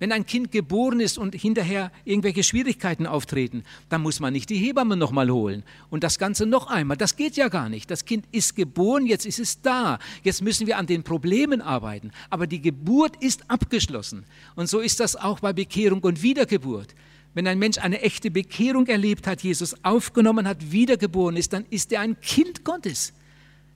[0.00, 4.56] Wenn ein Kind geboren ist und hinterher irgendwelche Schwierigkeiten auftreten, dann muss man nicht die
[4.56, 6.96] Hebamme nochmal holen und das Ganze noch einmal.
[6.96, 7.90] Das geht ja gar nicht.
[7.90, 9.98] Das Kind ist geboren, jetzt ist es da.
[10.22, 12.10] Jetzt müssen wir an den Problemen arbeiten.
[12.28, 14.24] Aber die Geburt ist abgeschlossen.
[14.56, 16.94] Und so ist das auch bei Bekehrung und Wiedergeburt.
[17.32, 21.92] Wenn ein Mensch eine echte Bekehrung erlebt hat, Jesus aufgenommen hat, wiedergeboren ist, dann ist
[21.92, 23.12] er ein Kind Gottes.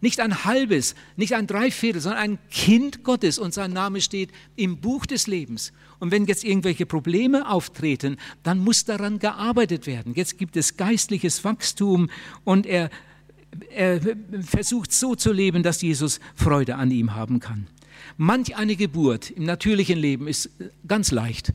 [0.00, 4.80] Nicht ein halbes, nicht ein Dreiviertel, sondern ein Kind Gottes und sein Name steht im
[4.80, 5.72] Buch des Lebens.
[5.98, 10.14] Und wenn jetzt irgendwelche Probleme auftreten, dann muss daran gearbeitet werden.
[10.14, 12.11] Jetzt gibt es geistliches Wachstum
[12.44, 12.90] und er,
[13.70, 14.00] er
[14.40, 17.66] versucht so zu leben, dass Jesus Freude an ihm haben kann.
[18.16, 20.50] Manch eine Geburt im natürlichen Leben ist
[20.87, 21.52] ganz leicht.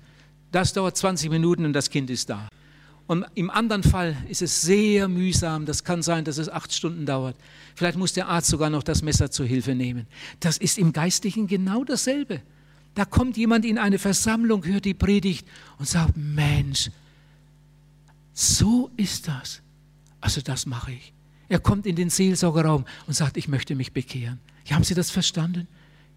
[0.51, 2.49] Das dauert 20 Minuten und das Kind ist da.
[3.05, 5.65] Und im anderen Fall ist es sehr mühsam.
[5.65, 7.35] Das kann sein, dass es acht Stunden dauert.
[7.75, 10.07] Vielleicht muss der Arzt sogar noch das Messer zur Hilfe nehmen.
[10.39, 12.41] Das ist im Geistlichen genau dasselbe.
[12.95, 15.47] Da kommt jemand in eine Versammlung, hört die Predigt
[15.79, 16.91] und sagt, Mensch,
[18.33, 19.61] so ist das.
[20.21, 21.13] Also das mache ich.
[21.49, 24.39] Er kommt in den Seelsorgerraum und sagt, ich möchte mich bekehren.
[24.65, 25.67] Ja, haben Sie das verstanden?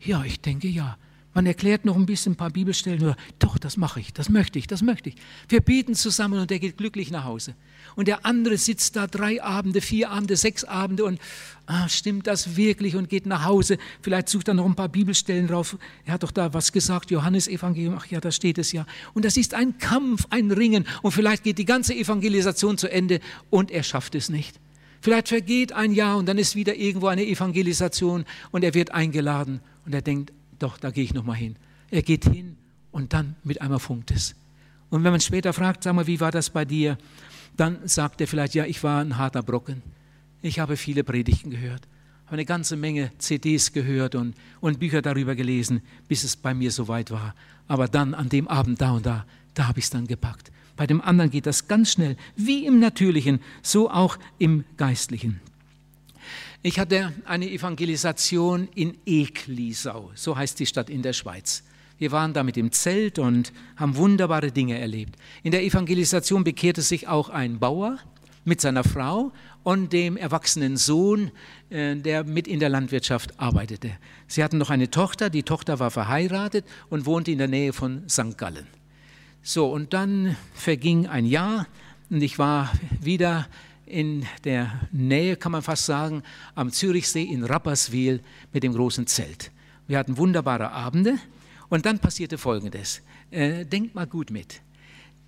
[0.00, 0.96] Ja, ich denke ja.
[1.36, 4.58] Man erklärt noch ein bisschen ein paar Bibelstellen nur, doch, das mache ich, das möchte
[4.58, 5.16] ich, das möchte ich.
[5.50, 7.54] Wir beten zusammen und er geht glücklich nach Hause.
[7.94, 11.20] Und der andere sitzt da drei Abende, vier Abende, sechs Abende und
[11.66, 13.76] ah, stimmt das wirklich und geht nach Hause.
[14.00, 15.76] Vielleicht sucht er noch ein paar Bibelstellen drauf.
[16.06, 18.86] Er hat doch da was gesagt, Johannes Evangelium, ach ja, da steht es ja.
[19.12, 23.20] Und das ist ein Kampf, ein Ringen und vielleicht geht die ganze Evangelisation zu Ende
[23.50, 24.58] und er schafft es nicht.
[25.02, 29.60] Vielleicht vergeht ein Jahr und dann ist wieder irgendwo eine Evangelisation und er wird eingeladen
[29.84, 31.56] und er denkt, doch, da gehe ich nochmal hin.
[31.90, 32.56] Er geht hin
[32.90, 34.34] und dann mit einmal funkt es.
[34.90, 36.96] Und wenn man später fragt, sag mal, wie war das bei dir?
[37.56, 39.82] Dann sagt er vielleicht, ja, ich war ein harter Brocken.
[40.42, 41.82] Ich habe viele Predigten gehört,
[42.26, 46.70] habe eine ganze Menge CDs gehört und, und Bücher darüber gelesen, bis es bei mir
[46.70, 47.34] soweit war.
[47.66, 50.52] Aber dann an dem Abend da und da, da habe ich es dann gepackt.
[50.76, 55.40] Bei dem anderen geht das ganz schnell, wie im Natürlichen, so auch im Geistlichen.
[56.62, 61.62] Ich hatte eine Evangelisation in Eklisau, so heißt die Stadt in der Schweiz.
[61.98, 65.16] Wir waren da mit dem Zelt und haben wunderbare Dinge erlebt.
[65.42, 67.98] In der Evangelisation bekehrte sich auch ein Bauer
[68.44, 71.30] mit seiner Frau und dem erwachsenen Sohn,
[71.70, 73.92] äh, der mit in der Landwirtschaft arbeitete.
[74.28, 78.08] Sie hatten noch eine Tochter, die Tochter war verheiratet und wohnte in der Nähe von
[78.08, 78.36] St.
[78.36, 78.66] Gallen.
[79.42, 81.66] So, und dann verging ein Jahr
[82.10, 83.48] und ich war wieder
[83.86, 86.22] in der Nähe, kann man fast sagen,
[86.54, 88.20] am Zürichsee in Rapperswil
[88.52, 89.50] mit dem großen Zelt.
[89.86, 91.18] Wir hatten wunderbare Abende
[91.68, 93.00] und dann passierte Folgendes.
[93.30, 94.60] Äh, denkt mal gut mit.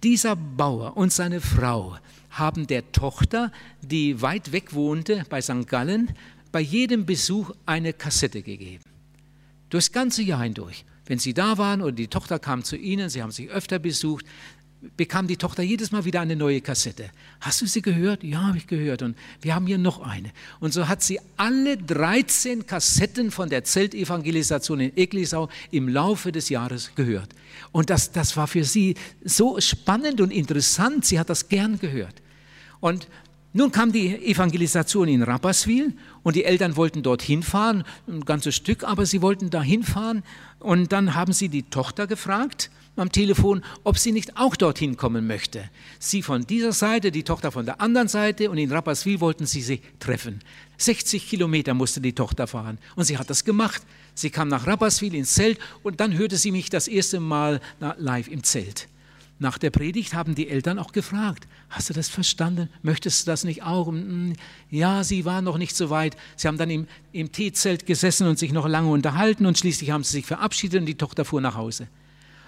[0.02, 1.96] Dieser Bauer und seine Frau
[2.30, 5.66] haben der Tochter, die weit weg wohnte bei St.
[5.66, 6.10] Gallen,
[6.52, 8.84] bei jedem Besuch eine Kassette gegeben.
[9.70, 10.84] Durchs ganze Jahr hindurch.
[11.06, 14.26] Wenn sie da waren und die Tochter kam zu ihnen, sie haben sich öfter besucht,
[14.96, 17.10] bekam die Tochter jedes Mal wieder eine neue Kassette.
[17.40, 18.22] Hast du sie gehört?
[18.22, 19.02] Ja, habe ich gehört.
[19.02, 20.30] Und wir haben hier noch eine.
[20.60, 26.48] Und so hat sie alle 13 Kassetten von der Zeltevangelisation in Eglisau im Laufe des
[26.48, 27.30] Jahres gehört.
[27.72, 31.04] Und das, das war für sie so spannend und interessant.
[31.04, 32.14] Sie hat das gern gehört.
[32.80, 33.08] Und
[33.54, 38.84] Nun kam die Evangelisation in Rapperswil und die Eltern wollten dorthin fahren, ein ganzes Stück,
[38.84, 40.22] aber sie wollten da hinfahren.
[40.60, 45.26] Und dann haben sie die Tochter gefragt am Telefon, ob sie nicht auch dorthin kommen
[45.26, 45.68] möchte.
[45.98, 49.62] Sie von dieser Seite, die Tochter von der anderen Seite und in Rapperswil wollten sie
[49.62, 50.40] sich treffen.
[50.78, 53.82] 60 Kilometer musste die Tochter fahren und sie hat das gemacht.
[54.14, 57.60] Sie kam nach Rapperswil ins Zelt und dann hörte sie mich das erste Mal
[57.98, 58.88] live im Zelt.
[59.40, 62.68] Nach der Predigt haben die Eltern auch gefragt, hast du das verstanden?
[62.82, 63.86] Möchtest du das nicht auch?
[63.86, 64.32] Hm,
[64.68, 66.16] ja, sie waren noch nicht so weit.
[66.34, 70.02] Sie haben dann im, im Teezelt gesessen und sich noch lange unterhalten und schließlich haben
[70.02, 71.86] sie sich verabschiedet und die Tochter fuhr nach Hause.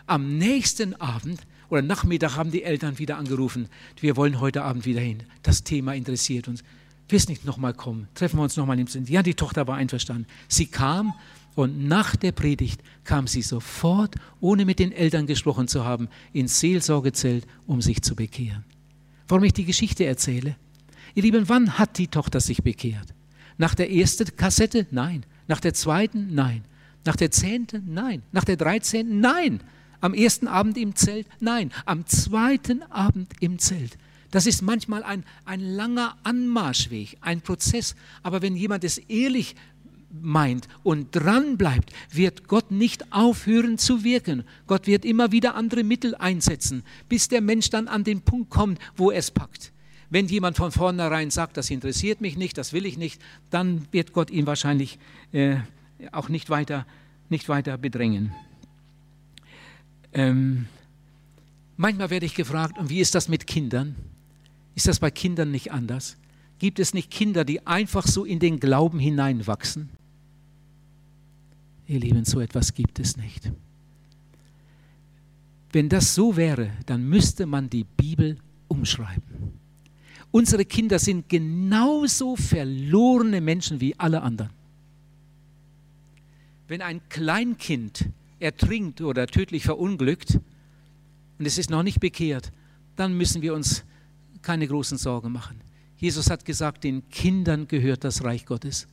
[0.06, 3.68] Am nächsten Abend oder Nachmittag haben die Eltern wieder angerufen,
[4.00, 5.22] wir wollen heute Abend wieder hin.
[5.42, 6.62] Das Thema interessiert uns.
[7.08, 8.08] Willst nicht nochmal kommen?
[8.14, 9.04] Treffen wir uns nochmal im Sinn.
[9.06, 10.26] Ja, die Tochter war einverstanden.
[10.48, 11.14] Sie kam
[11.54, 16.60] und nach der Predigt kam sie sofort, ohne mit den Eltern gesprochen zu haben, ins
[16.60, 18.64] Seelsorgezelt, um sich zu bekehren.
[19.26, 20.56] Warum ich die Geschichte erzähle?
[21.14, 23.14] Ihr Lieben, wann hat die Tochter sich bekehrt?
[23.58, 24.86] Nach der ersten Kassette?
[24.90, 25.26] Nein.
[25.48, 26.34] Nach der zweiten?
[26.34, 26.64] Nein.
[27.04, 27.92] Nach der zehnten?
[27.92, 28.22] Nein.
[28.32, 29.20] Nach der dreizehnten?
[29.20, 29.60] Nein.
[30.00, 31.26] Am ersten Abend im Zelt?
[31.40, 31.72] Nein.
[31.84, 33.98] Am zweiten Abend im Zelt.
[34.30, 37.96] Das ist manchmal ein, ein langer Anmarschweg, ein Prozess.
[38.22, 39.56] Aber wenn jemand es ehrlich
[40.10, 44.44] meint und dran bleibt, wird Gott nicht aufhören zu wirken.
[44.66, 48.78] Gott wird immer wieder andere Mittel einsetzen, bis der Mensch dann an den Punkt kommt,
[48.96, 49.72] wo er es packt.
[50.10, 54.12] Wenn jemand von vornherein sagt, das interessiert mich nicht, das will ich nicht, dann wird
[54.12, 54.98] Gott ihn wahrscheinlich
[55.32, 55.56] äh,
[56.10, 56.84] auch nicht weiter,
[57.28, 58.32] nicht weiter bedrängen.
[60.12, 60.66] Ähm,
[61.76, 63.94] manchmal werde ich gefragt, und wie ist das mit Kindern?
[64.74, 66.16] Ist das bei Kindern nicht anders?
[66.58, 69.88] Gibt es nicht Kinder, die einfach so in den Glauben hineinwachsen?
[71.86, 73.50] Ihr Lieben, so etwas gibt es nicht.
[75.72, 78.36] Wenn das so wäre, dann müsste man die Bibel
[78.68, 79.22] umschreiben.
[80.32, 84.50] Unsere Kinder sind genauso verlorene Menschen wie alle anderen.
[86.68, 88.06] Wenn ein Kleinkind
[88.40, 90.40] ertrinkt oder tödlich verunglückt
[91.38, 92.52] und es ist noch nicht bekehrt,
[92.96, 93.84] dann müssen wir uns
[94.42, 95.60] keine großen Sorgen machen.
[95.96, 98.86] Jesus hat gesagt, den Kindern gehört das Reich Gottes.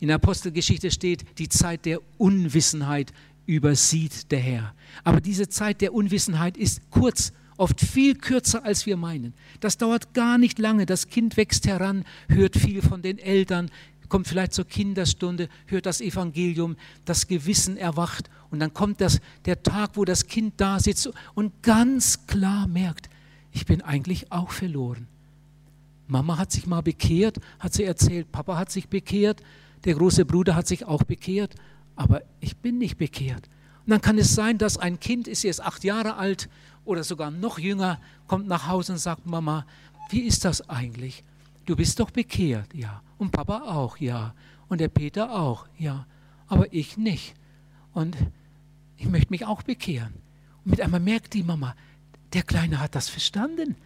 [0.00, 3.12] In der Apostelgeschichte steht, die Zeit der Unwissenheit
[3.46, 4.74] übersieht der Herr.
[5.04, 9.34] Aber diese Zeit der Unwissenheit ist kurz, oft viel kürzer, als wir meinen.
[9.60, 10.86] Das dauert gar nicht lange.
[10.86, 13.70] Das Kind wächst heran, hört viel von den Eltern,
[14.12, 19.62] kommt vielleicht zur Kinderstunde, hört das Evangelium, das Gewissen erwacht und dann kommt das, der
[19.62, 23.08] Tag, wo das Kind da sitzt und ganz klar merkt,
[23.52, 25.08] ich bin eigentlich auch verloren.
[26.08, 29.42] Mama hat sich mal bekehrt, hat sie erzählt, Papa hat sich bekehrt,
[29.86, 31.54] der große Bruder hat sich auch bekehrt,
[31.96, 33.48] aber ich bin nicht bekehrt.
[33.86, 36.50] Und dann kann es sein, dass ein Kind ist jetzt acht Jahre alt
[36.84, 39.64] oder sogar noch jünger, kommt nach Hause und sagt, Mama,
[40.10, 41.24] wie ist das eigentlich?
[41.64, 43.02] Du bist doch bekehrt, ja.
[43.18, 44.34] Und Papa auch, ja.
[44.68, 46.06] Und der Peter auch, ja.
[46.46, 47.34] Aber ich nicht.
[47.92, 48.16] Und
[48.96, 50.14] ich möchte mich auch bekehren.
[50.64, 51.74] Und mit einmal merkt die Mama,
[52.32, 53.76] der Kleine hat das verstanden.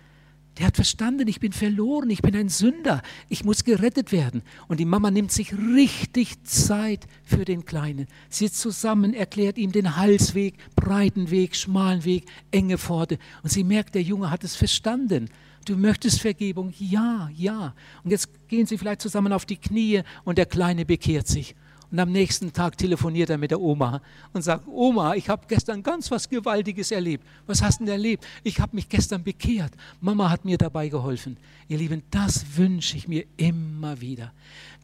[0.58, 4.42] Der hat verstanden, ich bin verloren, ich bin ein Sünder, ich muss gerettet werden.
[4.68, 8.06] Und die Mama nimmt sich richtig Zeit für den Kleinen.
[8.30, 13.18] Sitzt zusammen, erklärt ihm den Halsweg, breiten Weg, schmalen Weg, enge Pforte.
[13.42, 15.28] Und sie merkt, der Junge hat es verstanden.
[15.66, 16.72] Du möchtest Vergebung?
[16.78, 17.74] Ja, ja.
[18.04, 21.56] Und jetzt gehen sie vielleicht zusammen auf die Knie und der Kleine bekehrt sich.
[21.90, 24.00] Und am nächsten Tag telefoniert er mit der Oma
[24.32, 27.26] und sagt, Oma, ich habe gestern ganz was Gewaltiges erlebt.
[27.48, 28.24] Was hast du denn erlebt?
[28.44, 29.72] Ich habe mich gestern bekehrt.
[30.00, 31.36] Mama hat mir dabei geholfen.
[31.66, 34.32] Ihr Lieben, das wünsche ich mir immer wieder.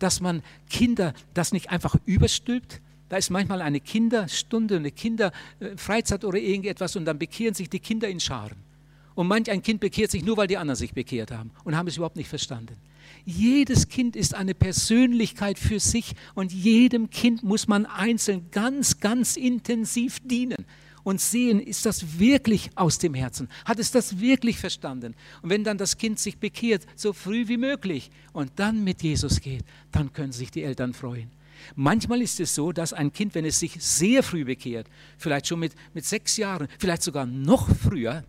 [0.01, 2.81] Dass man Kinder das nicht einfach überstülpt.
[3.09, 8.09] Da ist manchmal eine Kinderstunde, eine Kinderfreizeit oder irgendetwas und dann bekehren sich die Kinder
[8.09, 8.72] in Scharen.
[9.15, 11.89] Und manch ein Kind bekehrt sich nur, weil die anderen sich bekehrt haben und haben
[11.89, 12.77] es überhaupt nicht verstanden.
[13.25, 19.37] Jedes Kind ist eine Persönlichkeit für sich und jedem Kind muss man einzeln ganz, ganz
[19.37, 20.67] intensiv dienen
[21.05, 23.49] und sehen, ist das wirklich aus dem Herzen?
[23.65, 25.15] Hat es das wirklich verstanden?
[25.43, 29.41] Und wenn dann das Kind sich bekehrt, so früh wie möglich und dann mit Jesus
[29.41, 31.31] geht, dann können sich die Eltern freuen.
[31.77, 35.61] Manchmal ist es so, dass ein Kind, wenn es sich sehr früh bekehrt, vielleicht schon
[35.61, 38.25] mit, mit sechs Jahren, vielleicht sogar noch früher,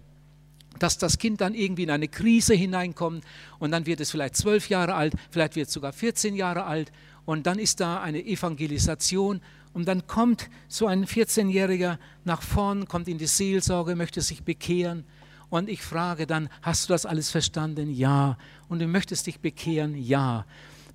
[0.80, 3.24] dass das Kind dann irgendwie in eine Krise hineinkommt
[3.60, 6.92] und dann wird es vielleicht zwölf Jahre alt, vielleicht wird es sogar 14 Jahre alt
[7.26, 9.42] und dann ist da eine Evangelisation
[9.74, 15.06] und dann kommt so ein 14-Jähriger nach vorn, kommt in die Seelsorge, möchte sich bekehren
[15.54, 17.92] und ich frage dann, hast du das alles verstanden?
[17.92, 18.40] Ja.
[18.70, 19.96] Und du möchtest dich bekehren?
[19.96, 20.48] Ja.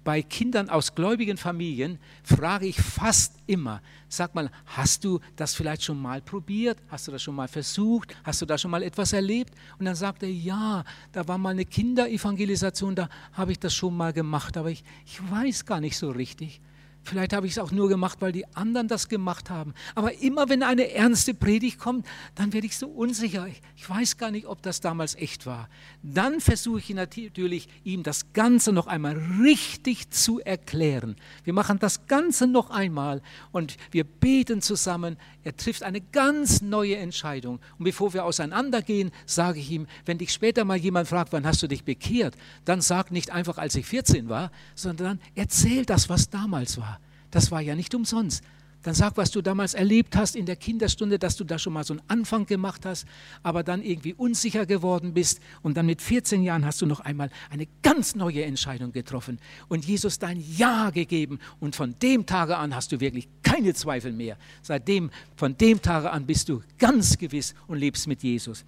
[0.09, 5.83] Bei Kindern aus gläubigen Familien frage ich fast immer, sag mal, hast du das vielleicht
[5.83, 6.79] schon mal probiert?
[6.89, 8.17] Hast du das schon mal versucht?
[8.25, 9.53] Hast du da schon mal etwas erlebt?
[9.79, 10.83] Und dann sagt er, ja,
[11.13, 15.21] da war mal eine Kinderevangelisation, da habe ich das schon mal gemacht, aber ich, ich
[15.31, 16.63] weiß gar nicht so richtig.
[17.05, 19.73] Vielleicht habe ich es auch nur gemacht, weil die anderen das gemacht haben.
[19.95, 23.47] Aber immer wenn eine ernste Predigt kommt, dann werde ich so unsicher.
[23.77, 25.71] Ich weiß gar nicht, ob das damals echt war.
[26.03, 31.17] Dann versuche ich natürlich, ihm das Ganze noch einmal richtig zu erklären.
[31.45, 33.23] Wir machen das Ganze noch einmal
[33.53, 35.17] und wir beten zusammen.
[35.45, 37.59] Er trifft eine ganz neue Entscheidung.
[37.79, 41.63] Und bevor wir auseinandergehen, sage ich ihm, wenn dich später mal jemand fragt, wann hast
[41.63, 42.35] du dich bekehrt,
[42.67, 46.98] dann sag nicht einfach, als ich 14 war, sondern erzähl das, was damals war.
[47.31, 48.43] Das war ja nicht umsonst.
[48.85, 51.83] Dann sag, was du damals erlebt hast in der Kinderstunde, dass du da schon mal
[51.83, 53.07] so einen Anfang gemacht hast,
[53.43, 57.29] aber dann irgendwie unsicher geworden bist und dann mit 14 Jahren hast du noch einmal
[57.51, 62.75] eine ganz neue Entscheidung getroffen und Jesus dein Ja gegeben und von dem Tage an
[62.75, 64.39] hast du wirklich keine Zweifel mehr.
[64.63, 68.65] Seitdem, von dem Tage an bist du ganz gewiss und lebst mit Jesus.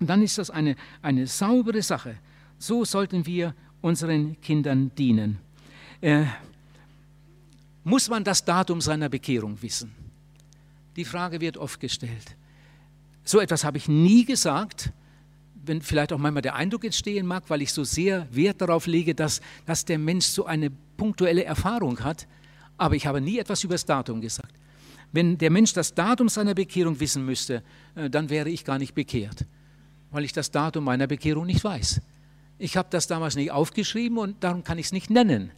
[0.00, 2.16] Und dann ist das eine, eine saubere Sache.
[2.58, 5.38] So sollten wir unseren Kindern dienen.
[6.00, 6.24] Äh,
[7.88, 9.94] muss man das Datum seiner Bekehrung wissen?
[10.96, 12.36] Die Frage wird oft gestellt.
[13.24, 14.92] So etwas habe ich nie gesagt,
[15.64, 19.14] wenn vielleicht auch manchmal der Eindruck entstehen mag, weil ich so sehr Wert darauf lege,
[19.14, 22.26] dass, dass der Mensch so eine punktuelle Erfahrung hat.
[22.76, 24.54] Aber ich habe nie etwas über das Datum gesagt.
[25.12, 27.62] Wenn der Mensch das Datum seiner Bekehrung wissen müsste,
[27.94, 29.46] äh, dann wäre ich gar nicht bekehrt,
[30.10, 32.00] weil ich das Datum meiner Bekehrung nicht weiß.
[32.58, 35.52] Ich habe das damals nicht aufgeschrieben und darum kann ich es nicht nennen.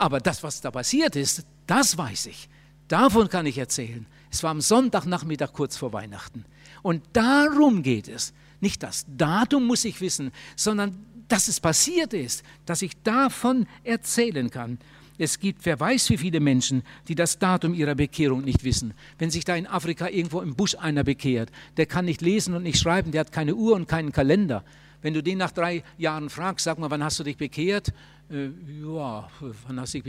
[0.00, 2.48] Aber das, was da passiert ist, das weiß ich.
[2.88, 4.06] Davon kann ich erzählen.
[4.30, 6.46] Es war am Sonntagnachmittag kurz vor Weihnachten.
[6.80, 8.32] Und darum geht es.
[8.60, 14.50] Nicht das Datum muss ich wissen, sondern dass es passiert ist, dass ich davon erzählen
[14.50, 14.78] kann.
[15.18, 18.94] Es gibt, wer weiß, wie viele Menschen, die das Datum ihrer Bekehrung nicht wissen.
[19.18, 22.62] Wenn sich da in Afrika irgendwo im Busch einer bekehrt, der kann nicht lesen und
[22.62, 24.64] nicht schreiben, der hat keine Uhr und keinen Kalender.
[25.02, 27.92] Wenn du den nach drei Jahren fragst, sag mal, wann hast du dich bekehrt?
[28.30, 28.50] Äh,
[28.82, 29.28] ja,
[29.66, 30.00] wann hast du?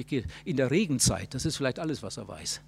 [0.45, 2.61] In der Regenzeit, das ist vielleicht alles, was er weiß.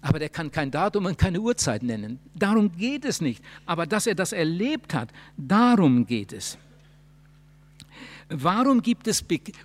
[0.00, 2.20] Aber der kann kein Datum und keine Uhrzeit nennen.
[2.34, 3.42] Darum geht es nicht.
[3.66, 6.56] Aber dass er das erlebt hat, darum geht es.
[8.28, 9.24] Warum gibt es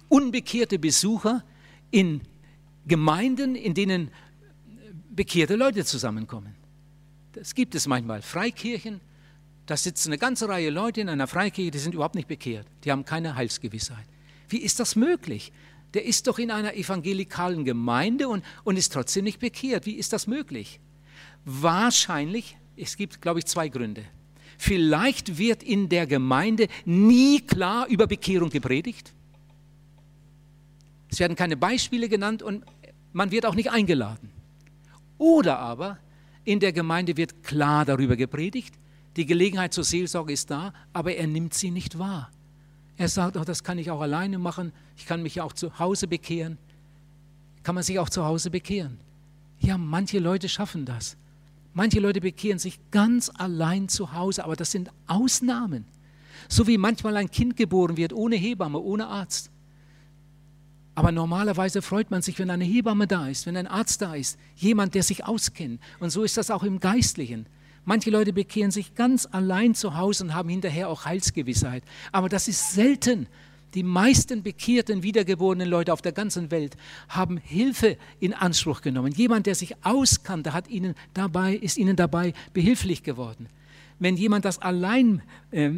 [0.10, 1.44] unbekehrte Besucher
[1.92, 2.22] in
[2.88, 4.10] Gemeinden, in denen
[5.16, 6.56] bekehrte Leute zusammenkommen?
[7.34, 8.22] Das gibt es manchmal.
[8.22, 9.02] Freikirchen,
[9.66, 12.66] da sitzen eine ganze Reihe Leute in einer Freikirche, die sind überhaupt nicht bekehrt.
[12.84, 14.06] Die haben keine Heilsgewissheit.
[14.54, 15.52] Wie ist das möglich?
[15.96, 19.88] Der ist doch in einer evangelikalen Gemeinde und, und ist trotzdem nicht bekehrt.
[19.88, 20.80] Wie ist das möglich?
[21.44, 24.06] Wahrscheinlich, es gibt, glaube ich, zwei Gründe.
[24.60, 29.12] Vielleicht wird in der Gemeinde nie klar über Bekehrung gepredigt.
[31.10, 32.64] Es werden keine Beispiele genannt und
[33.12, 34.30] man wird auch nicht eingeladen.
[35.18, 35.98] Oder aber
[36.44, 38.76] in der Gemeinde wird klar darüber gepredigt,
[39.16, 42.30] die Gelegenheit zur Seelsorge ist da, aber er nimmt sie nicht wahr.
[42.98, 45.80] Er sagt, oh, das kann ich auch alleine machen, ich kann mich ja auch zu
[45.80, 46.58] Hause bekehren.
[47.64, 49.00] Kann man sich auch zu Hause bekehren?
[49.60, 51.18] Ja, manche Leute schaffen das.
[51.74, 55.86] Manche Leute bekehren sich ganz allein zu Hause, aber das sind Ausnahmen.
[56.50, 59.50] So wie manchmal ein Kind geboren wird, ohne Hebamme, ohne Arzt.
[60.96, 64.38] Aber normalerweise freut man sich, wenn eine Hebamme da ist, wenn ein Arzt da ist,
[64.56, 65.82] jemand, der sich auskennt.
[66.00, 67.48] Und so ist das auch im Geistlichen.
[67.86, 71.84] Manche Leute bekehren sich ganz allein zu Hause und haben hinterher auch Heilsgewissheit.
[72.12, 73.28] Aber das ist selten.
[73.74, 76.78] Die meisten bekehrten, wiedergeborenen Leute auf der ganzen Welt
[77.10, 79.12] haben Hilfe in Anspruch genommen.
[79.14, 83.48] Jemand, der sich auskannte, hat ihnen dabei, ist ihnen dabei behilflich geworden.
[84.00, 85.72] Wenn jemand das allein äh,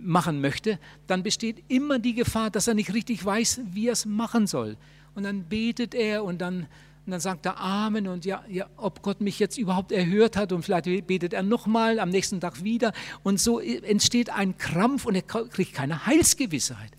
[0.00, 4.06] machen möchte, dann besteht immer die Gefahr, dass er nicht richtig weiß, wie er es
[4.06, 4.76] machen soll.
[5.14, 6.66] Und dann betet er und dann
[7.06, 10.52] und dann sagt er Amen und ja, ja, ob Gott mich jetzt überhaupt erhört hat
[10.52, 12.92] und vielleicht betet er nochmal am nächsten Tag wieder.
[13.22, 16.92] Und so entsteht ein Krampf und er kriegt keine Heilsgewissheit.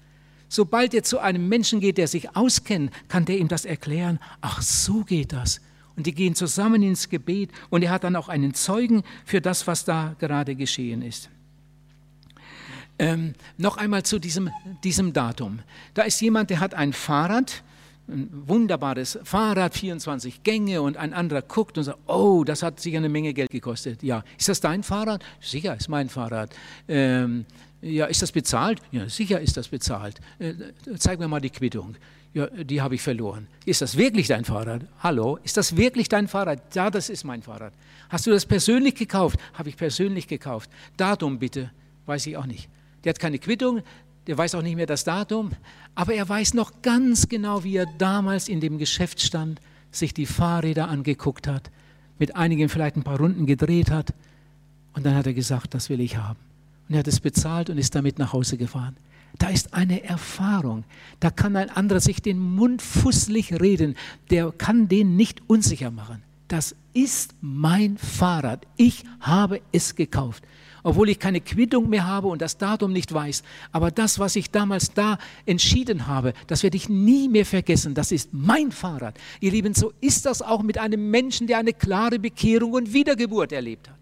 [0.49, 4.19] Sobald er zu einem Menschen geht, der sich auskennt, kann der ihm das erklären.
[4.41, 5.61] Ach, so geht das.
[5.95, 9.67] Und die gehen zusammen ins Gebet und er hat dann auch einen Zeugen für das,
[9.67, 11.29] was da gerade geschehen ist.
[12.99, 14.49] Ähm, noch einmal zu diesem,
[14.83, 15.59] diesem Datum.
[15.93, 17.63] Da ist jemand, der hat ein Fahrrad
[18.07, 22.97] ein wunderbares Fahrrad, 24 Gänge und ein anderer guckt und sagt, oh, das hat sicher
[22.97, 24.03] eine Menge Geld gekostet.
[24.03, 25.23] Ja, ist das dein Fahrrad?
[25.39, 26.53] Sicher, ist mein Fahrrad.
[26.87, 27.45] Ähm,
[27.81, 28.81] ja, ist das bezahlt?
[28.91, 30.19] Ja, sicher ist das bezahlt.
[30.39, 30.53] Äh,
[30.97, 31.95] zeig mir mal die Quittung.
[32.33, 33.47] Ja, die habe ich verloren.
[33.65, 34.85] Ist das wirklich dein Fahrrad?
[34.99, 36.73] Hallo, ist das wirklich dein Fahrrad?
[36.73, 37.73] Ja, das ist mein Fahrrad.
[38.09, 39.39] Hast du das persönlich gekauft?
[39.53, 40.69] Habe ich persönlich gekauft.
[40.95, 41.71] Datum bitte,
[42.05, 42.69] weiß ich auch nicht.
[43.03, 43.81] Der hat keine Quittung,
[44.28, 45.51] der weiß auch nicht mehr das Datum,
[45.95, 49.59] aber er weiß noch ganz genau, wie er damals in dem Geschäft stand,
[49.91, 51.72] sich die Fahrräder angeguckt hat,
[52.19, 54.13] mit einigen vielleicht ein paar Runden gedreht hat
[54.93, 56.39] und dann hat er gesagt, das will ich haben.
[56.88, 58.95] Und er hat es bezahlt und ist damit nach Hause gefahren.
[59.38, 60.84] Da ist eine Erfahrung.
[61.19, 63.95] Da kann ein anderer sich den Mund fußlich reden.
[64.30, 66.22] Der kann den nicht unsicher machen.
[66.49, 68.67] Das ist mein Fahrrad.
[68.76, 70.43] Ich habe es gekauft
[70.84, 73.43] obwohl ich keine Quittung mehr habe und das Datum nicht weiß.
[73.71, 77.93] Aber das, was ich damals da entschieden habe, das werde ich nie mehr vergessen.
[77.93, 79.17] Das ist mein Fahrrad.
[79.39, 83.51] Ihr Lieben, so ist das auch mit einem Menschen, der eine klare Bekehrung und Wiedergeburt
[83.51, 83.97] erlebt hat.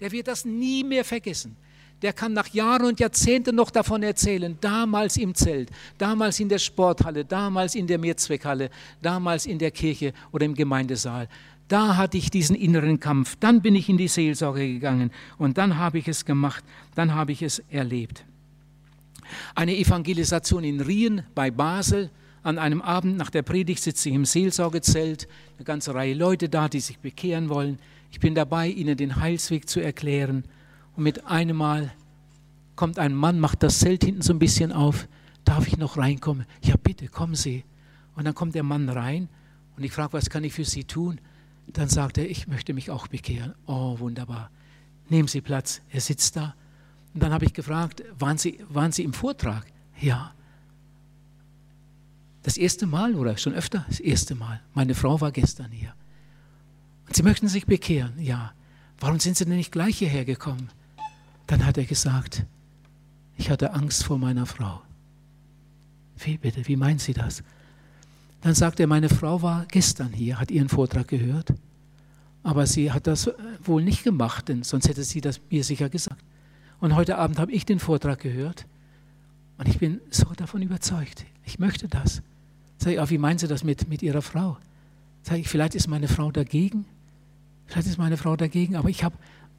[0.00, 1.56] Der wird das nie mehr vergessen
[2.02, 6.58] der kann nach Jahren und Jahrzehnten noch davon erzählen, damals im Zelt, damals in der
[6.58, 11.28] Sporthalle, damals in der Mehrzweckhalle, damals in der Kirche oder im Gemeindesaal.
[11.68, 13.36] Da hatte ich diesen inneren Kampf.
[13.40, 16.64] Dann bin ich in die Seelsorge gegangen und dann habe ich es gemacht.
[16.94, 18.24] Dann habe ich es erlebt.
[19.54, 22.10] Eine Evangelisation in Rien bei Basel.
[22.42, 25.28] An einem Abend nach der Predigt sitze ich im Seelsorgezelt.
[25.56, 27.78] Eine ganze Reihe Leute da, die sich bekehren wollen.
[28.10, 30.44] Ich bin dabei, ihnen den Heilsweg zu erklären.
[30.96, 31.92] Und mit einem Mal
[32.76, 35.08] kommt ein Mann, macht das Zelt hinten so ein bisschen auf.
[35.44, 36.46] Darf ich noch reinkommen?
[36.62, 37.64] Ja, bitte, kommen Sie.
[38.14, 39.28] Und dann kommt der Mann rein
[39.76, 41.20] und ich frage, was kann ich für Sie tun?
[41.68, 43.54] Dann sagt er, ich möchte mich auch bekehren.
[43.66, 44.50] Oh, wunderbar.
[45.08, 45.80] Nehmen Sie Platz.
[45.90, 46.54] Er sitzt da.
[47.14, 49.66] Und dann habe ich gefragt, waren Sie, waren Sie im Vortrag?
[50.00, 50.34] Ja.
[52.42, 53.84] Das erste Mal oder schon öfter?
[53.88, 54.60] Das erste Mal.
[54.74, 55.94] Meine Frau war gestern hier.
[57.06, 58.14] Und Sie möchten sich bekehren?
[58.18, 58.52] Ja.
[58.98, 60.70] Warum sind Sie denn nicht gleich hierher gekommen?
[61.46, 62.44] Dann hat er gesagt,
[63.36, 64.82] ich hatte Angst vor meiner Frau.
[66.18, 67.42] Wie bitte, wie meinen Sie das?
[68.42, 71.54] Dann sagt er, meine Frau war gestern hier, hat Ihren Vortrag gehört,
[72.42, 73.30] aber sie hat das
[73.62, 76.20] wohl nicht gemacht, denn sonst hätte sie das mir sicher gesagt.
[76.80, 78.66] Und heute Abend habe ich den Vortrag gehört
[79.58, 81.24] und ich bin so davon überzeugt.
[81.44, 82.20] Ich möchte das.
[82.78, 84.56] Sag ich, oh, wie meinen Sie das mit, mit Ihrer Frau?
[85.22, 86.84] Sag ich, vielleicht ist meine Frau dagegen.
[87.66, 89.14] Vielleicht ist meine Frau dagegen, aber ich habe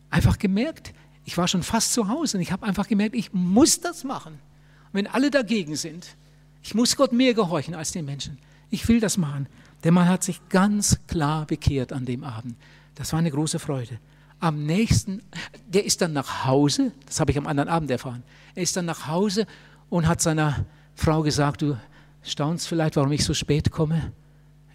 [0.09, 3.79] einfach gemerkt, ich war schon fast zu Hause und ich habe einfach gemerkt, ich muss
[3.79, 4.33] das machen.
[4.33, 6.17] Und wenn alle dagegen sind,
[6.61, 8.37] ich muss Gott mehr gehorchen als den Menschen
[8.73, 9.47] ich will das machen.
[9.83, 12.55] Der Mann hat sich ganz klar bekehrt an dem Abend.
[12.95, 13.99] Das war eine große Freude.
[14.39, 15.21] Am nächsten,
[15.67, 18.23] der ist dann nach Hause, das habe ich am anderen Abend erfahren,
[18.55, 19.45] er ist dann nach Hause
[19.89, 20.65] und hat seiner
[20.95, 21.77] Frau gesagt, du
[22.23, 24.11] staunst vielleicht, warum ich so spät komme.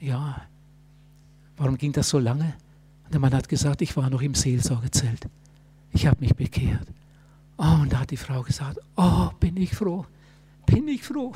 [0.01, 0.43] Ja,
[1.57, 2.55] warum ging das so lange?
[3.05, 5.27] Und der Mann hat gesagt, ich war noch im Seelsorgezelt.
[5.93, 6.87] Ich habe mich bekehrt.
[7.57, 10.07] Oh, und da hat die Frau gesagt, oh, bin ich froh,
[10.67, 11.35] bin ich froh.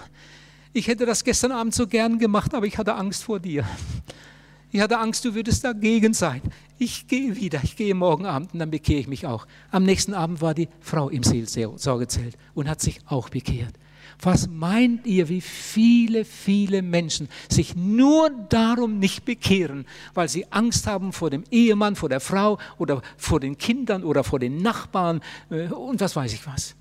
[0.75, 3.67] Ich hätte das gestern Abend so gern gemacht, aber ich hatte Angst vor dir.
[4.71, 6.41] Ich hatte Angst, du würdest dagegen sein.
[6.79, 9.47] Ich gehe wieder, ich gehe morgen Abend und dann bekehre ich mich auch.
[9.71, 13.75] Am nächsten Abend war die Frau im Seelsorgezelt und hat sich auch bekehrt.
[14.23, 20.87] Was meint ihr, wie viele, viele Menschen sich nur darum nicht bekehren, weil sie Angst
[20.87, 25.21] haben vor dem Ehemann, vor der Frau oder vor den Kindern oder vor den Nachbarn
[25.51, 26.77] äh, und was weiß ich was.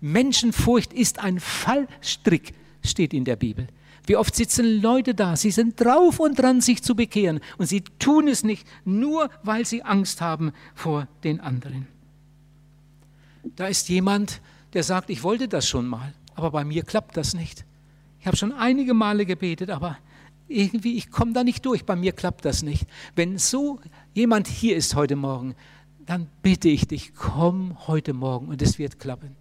[0.00, 3.66] Menschenfurcht ist ein Fallstrick steht in der Bibel.
[4.06, 7.82] Wie oft sitzen Leute da, sie sind drauf und dran, sich zu bekehren und sie
[7.98, 11.86] tun es nicht, nur weil sie Angst haben vor den anderen.
[13.56, 14.40] Da ist jemand,
[14.72, 17.64] der sagt, ich wollte das schon mal, aber bei mir klappt das nicht.
[18.20, 19.98] Ich habe schon einige Male gebetet, aber
[20.48, 22.86] irgendwie, ich komme da nicht durch, bei mir klappt das nicht.
[23.14, 23.80] Wenn so
[24.14, 25.54] jemand hier ist heute Morgen,
[26.06, 29.36] dann bitte ich dich, komm heute Morgen und es wird klappen.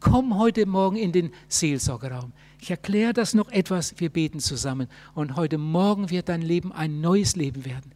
[0.00, 2.32] Komm heute Morgen in den Seelsorgerraum.
[2.60, 4.88] Ich erkläre das noch etwas, wir beten zusammen.
[5.14, 7.92] Und heute Morgen wird dein Leben ein neues Leben werden.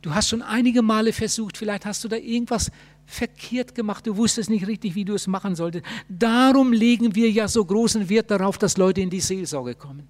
[0.00, 2.70] Du hast schon einige Male versucht, vielleicht hast du da irgendwas
[3.06, 5.84] verkehrt gemacht, du wusstest nicht richtig, wie du es machen solltest.
[6.08, 10.08] Darum legen wir ja so großen Wert darauf, dass Leute in die Seelsorge kommen.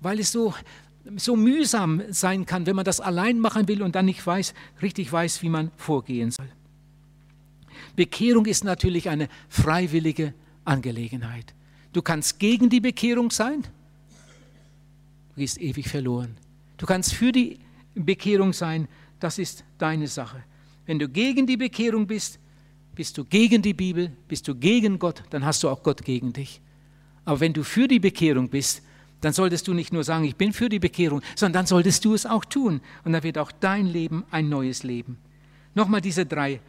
[0.00, 0.54] Weil es so,
[1.16, 5.12] so mühsam sein kann, wenn man das allein machen will und dann nicht weiß, richtig
[5.12, 6.48] weiß, wie man vorgehen soll.
[7.96, 10.32] Bekehrung ist natürlich eine freiwillige
[10.64, 11.54] Angelegenheit.
[11.92, 16.36] Du kannst gegen die Bekehrung sein, du gehst ewig verloren.
[16.76, 17.58] Du kannst für die
[17.94, 18.88] Bekehrung sein,
[19.18, 20.42] das ist deine Sache.
[20.86, 22.38] Wenn du gegen die Bekehrung bist,
[22.94, 26.32] bist du gegen die Bibel, bist du gegen Gott, dann hast du auch Gott gegen
[26.32, 26.60] dich.
[27.24, 28.82] Aber wenn du für die Bekehrung bist,
[29.20, 32.14] dann solltest du nicht nur sagen, ich bin für die Bekehrung, sondern dann solltest du
[32.14, 32.80] es auch tun.
[33.04, 35.18] Und dann wird auch dein Leben ein neues Leben.
[35.74, 36.60] Nochmal diese drei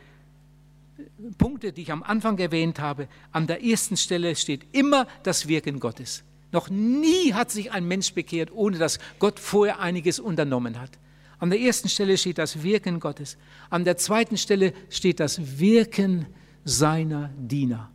[1.37, 5.79] Punkte, die ich am Anfang erwähnt habe, an der ersten Stelle steht immer das Wirken
[5.79, 6.23] Gottes.
[6.51, 10.91] Noch nie hat sich ein Mensch bekehrt, ohne dass Gott vorher einiges unternommen hat.
[11.39, 13.37] An der ersten Stelle steht das Wirken Gottes.
[13.69, 16.27] An der zweiten Stelle steht das Wirken
[16.65, 17.89] seiner Diener.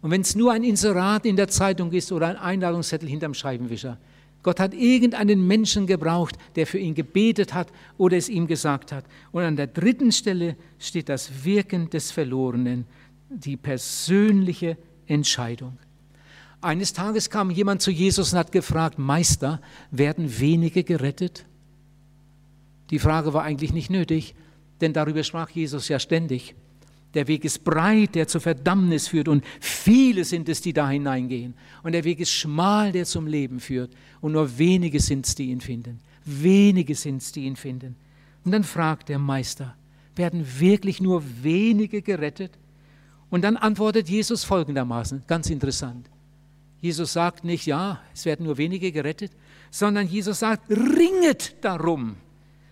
[0.00, 3.98] Und wenn es nur ein Inserat in der Zeitung ist oder ein Einladungszettel hinterm Scheibenwischer,
[4.42, 9.04] Gott hat irgendeinen Menschen gebraucht, der für ihn gebetet hat oder es ihm gesagt hat.
[9.32, 12.86] Und an der dritten Stelle steht das Wirken des Verlorenen,
[13.28, 14.76] die persönliche
[15.06, 15.76] Entscheidung.
[16.60, 19.60] Eines Tages kam jemand zu Jesus und hat gefragt, Meister,
[19.90, 21.44] werden wenige gerettet?
[22.90, 24.34] Die Frage war eigentlich nicht nötig,
[24.80, 26.54] denn darüber sprach Jesus ja ständig.
[27.14, 31.54] Der Weg ist breit, der zur Verdammnis führt, und viele sind es, die da hineingehen.
[31.82, 35.50] Und der Weg ist schmal, der zum Leben führt, und nur wenige sind es, die
[35.50, 36.00] ihn finden.
[36.24, 37.96] Wenige sind es, die ihn finden.
[38.44, 39.74] Und dann fragt der Meister,
[40.16, 42.52] werden wirklich nur wenige gerettet?
[43.30, 46.08] Und dann antwortet Jesus folgendermaßen, ganz interessant.
[46.80, 49.32] Jesus sagt nicht, ja, es werden nur wenige gerettet,
[49.70, 52.16] sondern Jesus sagt, ringet darum,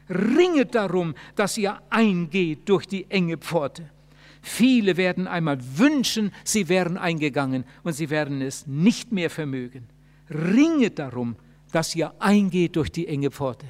[0.09, 3.91] ringet darum, dass ihr eingeht durch die enge Pforte.
[4.49, 9.89] Viele werden einmal wünschen, sie wären eingegangen und sie werden es nicht mehr vermögen.
[10.31, 11.35] Ringet darum,
[11.73, 13.67] dass ihr eingeht durch die enge Pforte.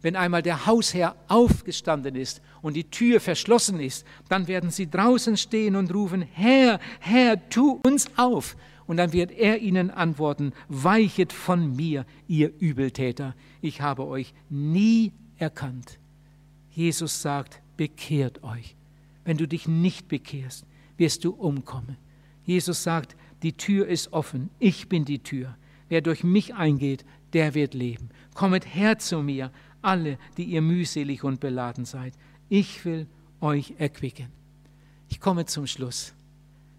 [0.00, 5.36] Wenn einmal der Hausherr aufgestanden ist und die Tür verschlossen ist, dann werden sie draußen
[5.36, 8.56] stehen und rufen, Herr, Herr, tu uns auf.
[8.86, 15.10] Und dann wird er ihnen antworten, weichet von mir, ihr Übeltäter, ich habe euch nie
[15.36, 15.98] erkannt.
[16.70, 18.76] Jesus sagt, bekehrt euch
[19.24, 20.64] wenn du dich nicht bekehrst,
[20.96, 21.96] wirst du umkommen.
[22.44, 25.56] Jesus sagt, die Tür ist offen, ich bin die Tür.
[25.88, 28.10] Wer durch mich eingeht, der wird leben.
[28.34, 29.50] Kommet her zu mir,
[29.80, 32.14] alle, die ihr mühselig und beladen seid.
[32.48, 33.06] Ich will
[33.40, 34.28] euch erquicken.
[35.08, 36.14] Ich komme zum Schluss.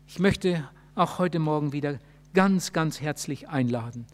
[0.07, 1.99] Ich möchte auch heute Morgen wieder
[2.33, 4.05] ganz, ganz herzlich einladen.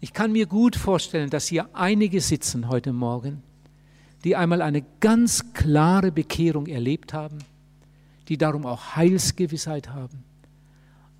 [0.00, 3.42] Ich kann mir gut vorstellen, dass hier einige sitzen heute Morgen,
[4.26, 7.38] die einmal eine ganz klare Bekehrung erlebt haben,
[8.26, 10.24] die darum auch Heilsgewissheit haben.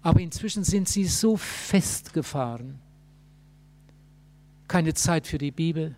[0.02, 2.80] Aber inzwischen sind sie so festgefahren.
[4.66, 5.94] Keine Zeit für die Bibel.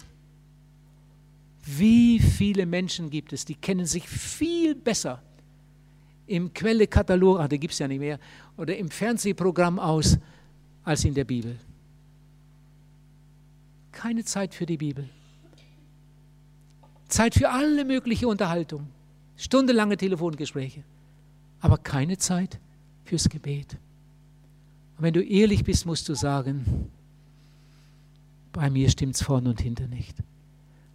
[1.65, 5.23] Wie viele Menschen gibt es, die kennen sich viel besser
[6.27, 8.19] im Quellekatalog, ach, den gibt es ja nicht mehr,
[8.59, 10.19] oder im Fernsehprogramm aus,
[10.85, 11.57] als in der Bibel.
[13.93, 15.09] Keine Zeit für die Bibel.
[17.09, 18.87] Zeit für alle mögliche Unterhaltung.
[19.37, 20.85] Stundenlange Telefongespräche,
[21.61, 22.59] aber keine Zeit
[23.05, 23.79] fürs Gebet.
[24.97, 26.91] Und wenn du ehrlich bist, musst du sagen,
[28.53, 30.17] bei mir stimmt es vorne und hinten nicht.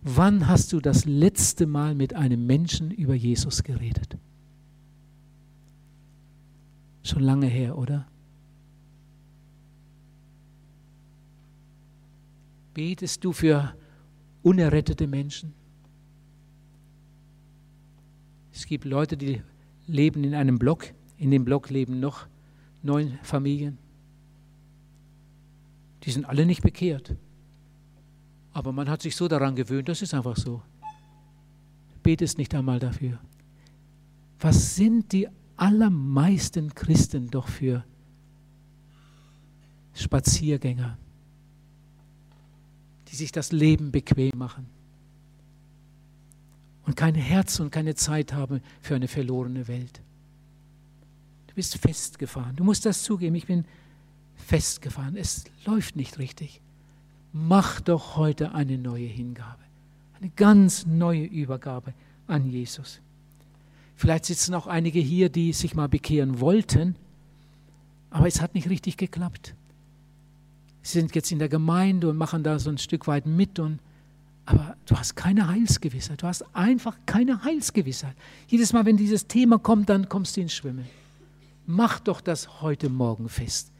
[0.01, 4.17] Wann hast du das letzte Mal mit einem Menschen über Jesus geredet?
[7.03, 8.05] Schon lange her, oder?
[12.73, 13.73] Betest du für
[14.41, 15.53] unerrettete Menschen?
[18.53, 19.41] Es gibt Leute, die
[19.87, 20.85] leben in einem Block.
[21.17, 22.27] In dem Block leben noch
[22.83, 23.77] neun Familien.
[26.03, 27.15] Die sind alle nicht bekehrt.
[28.51, 30.61] Aber man hat sich so daran gewöhnt, das ist einfach so.
[32.03, 33.17] Betest nicht einmal dafür.
[34.39, 37.83] Was sind die allermeisten Christen doch für
[39.93, 40.97] Spaziergänger,
[43.07, 44.67] die sich das Leben bequem machen?
[46.85, 50.01] Und kein Herz und keine Zeit haben für eine verlorene Welt.
[51.47, 52.55] Du bist festgefahren.
[52.55, 53.35] Du musst das zugeben.
[53.35, 53.65] Ich bin
[54.35, 55.15] festgefahren.
[55.15, 56.61] Es läuft nicht richtig.
[57.31, 59.63] Mach doch heute eine neue Hingabe.
[60.19, 61.93] Eine ganz neue Übergabe
[62.27, 62.99] an Jesus.
[63.95, 66.95] Vielleicht sitzen auch einige hier, die sich mal bekehren wollten,
[68.09, 69.55] aber es hat nicht richtig geklappt.
[70.81, 73.79] Sie sind jetzt in der Gemeinde und machen da so ein Stück weit mit und
[74.45, 76.21] aber du hast keine Heilsgewissheit.
[76.21, 78.15] Du hast einfach keine Heilsgewissheit.
[78.47, 80.85] Jedes Mal, wenn dieses Thema kommt, dann kommst du ins Schwimmen.
[81.65, 83.71] Mach doch das heute Morgen fest.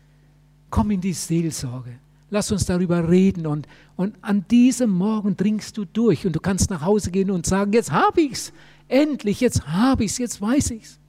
[0.70, 2.00] Komm in die Seelsorge.
[2.30, 6.72] Lass uns darüber reden und, und an diesem Morgen dringst du durch und du kannst
[6.72, 8.54] nach Hause gehen und sagen, jetzt habe ich's.
[8.88, 11.00] Endlich, jetzt habe ich's, jetzt weiß ich's.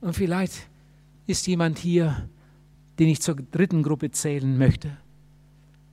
[0.00, 0.54] Und vielleicht
[1.26, 2.28] ist jemand hier,
[2.98, 4.96] den ich zur dritten Gruppe zählen möchte.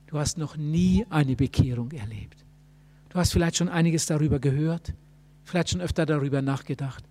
[0.08, 2.46] Du hast noch nie eine Bekehrung erlebt.
[3.10, 4.94] Du hast vielleicht schon einiges darüber gehört,
[5.44, 7.04] vielleicht schon öfter darüber nachgedacht,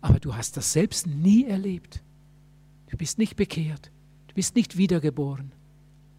[0.00, 2.00] aber du hast das selbst nie erlebt.
[2.88, 3.90] Du bist nicht bekehrt,
[4.28, 5.52] du bist nicht wiedergeboren.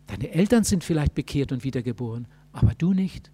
[0.08, 3.32] Deine Eltern sind vielleicht bekehrt und wiedergeboren, aber du nicht.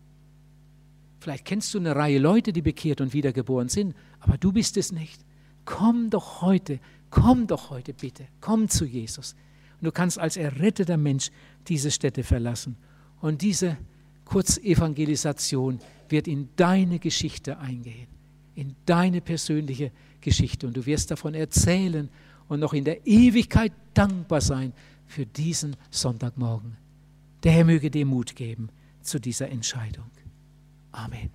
[1.19, 4.91] Vielleicht kennst du eine Reihe Leute, die bekehrt und wiedergeboren sind, aber du bist es
[4.91, 5.25] nicht.
[5.65, 9.35] Komm doch heute, komm doch heute bitte, komm zu Jesus.
[9.79, 11.31] Und du kannst als erretteter Mensch
[11.67, 12.75] diese Städte verlassen.
[13.21, 13.77] Und diese
[14.25, 18.07] Kurzevangelisation wird in deine Geschichte eingehen,
[18.55, 20.67] in deine persönliche Geschichte.
[20.67, 22.09] Und du wirst davon erzählen
[22.47, 24.73] und noch in der Ewigkeit dankbar sein
[25.05, 26.77] für diesen Sonntagmorgen.
[27.43, 28.69] Der Herr möge dir Mut geben
[29.01, 30.09] zu dieser Entscheidung.
[30.91, 31.29] Amen.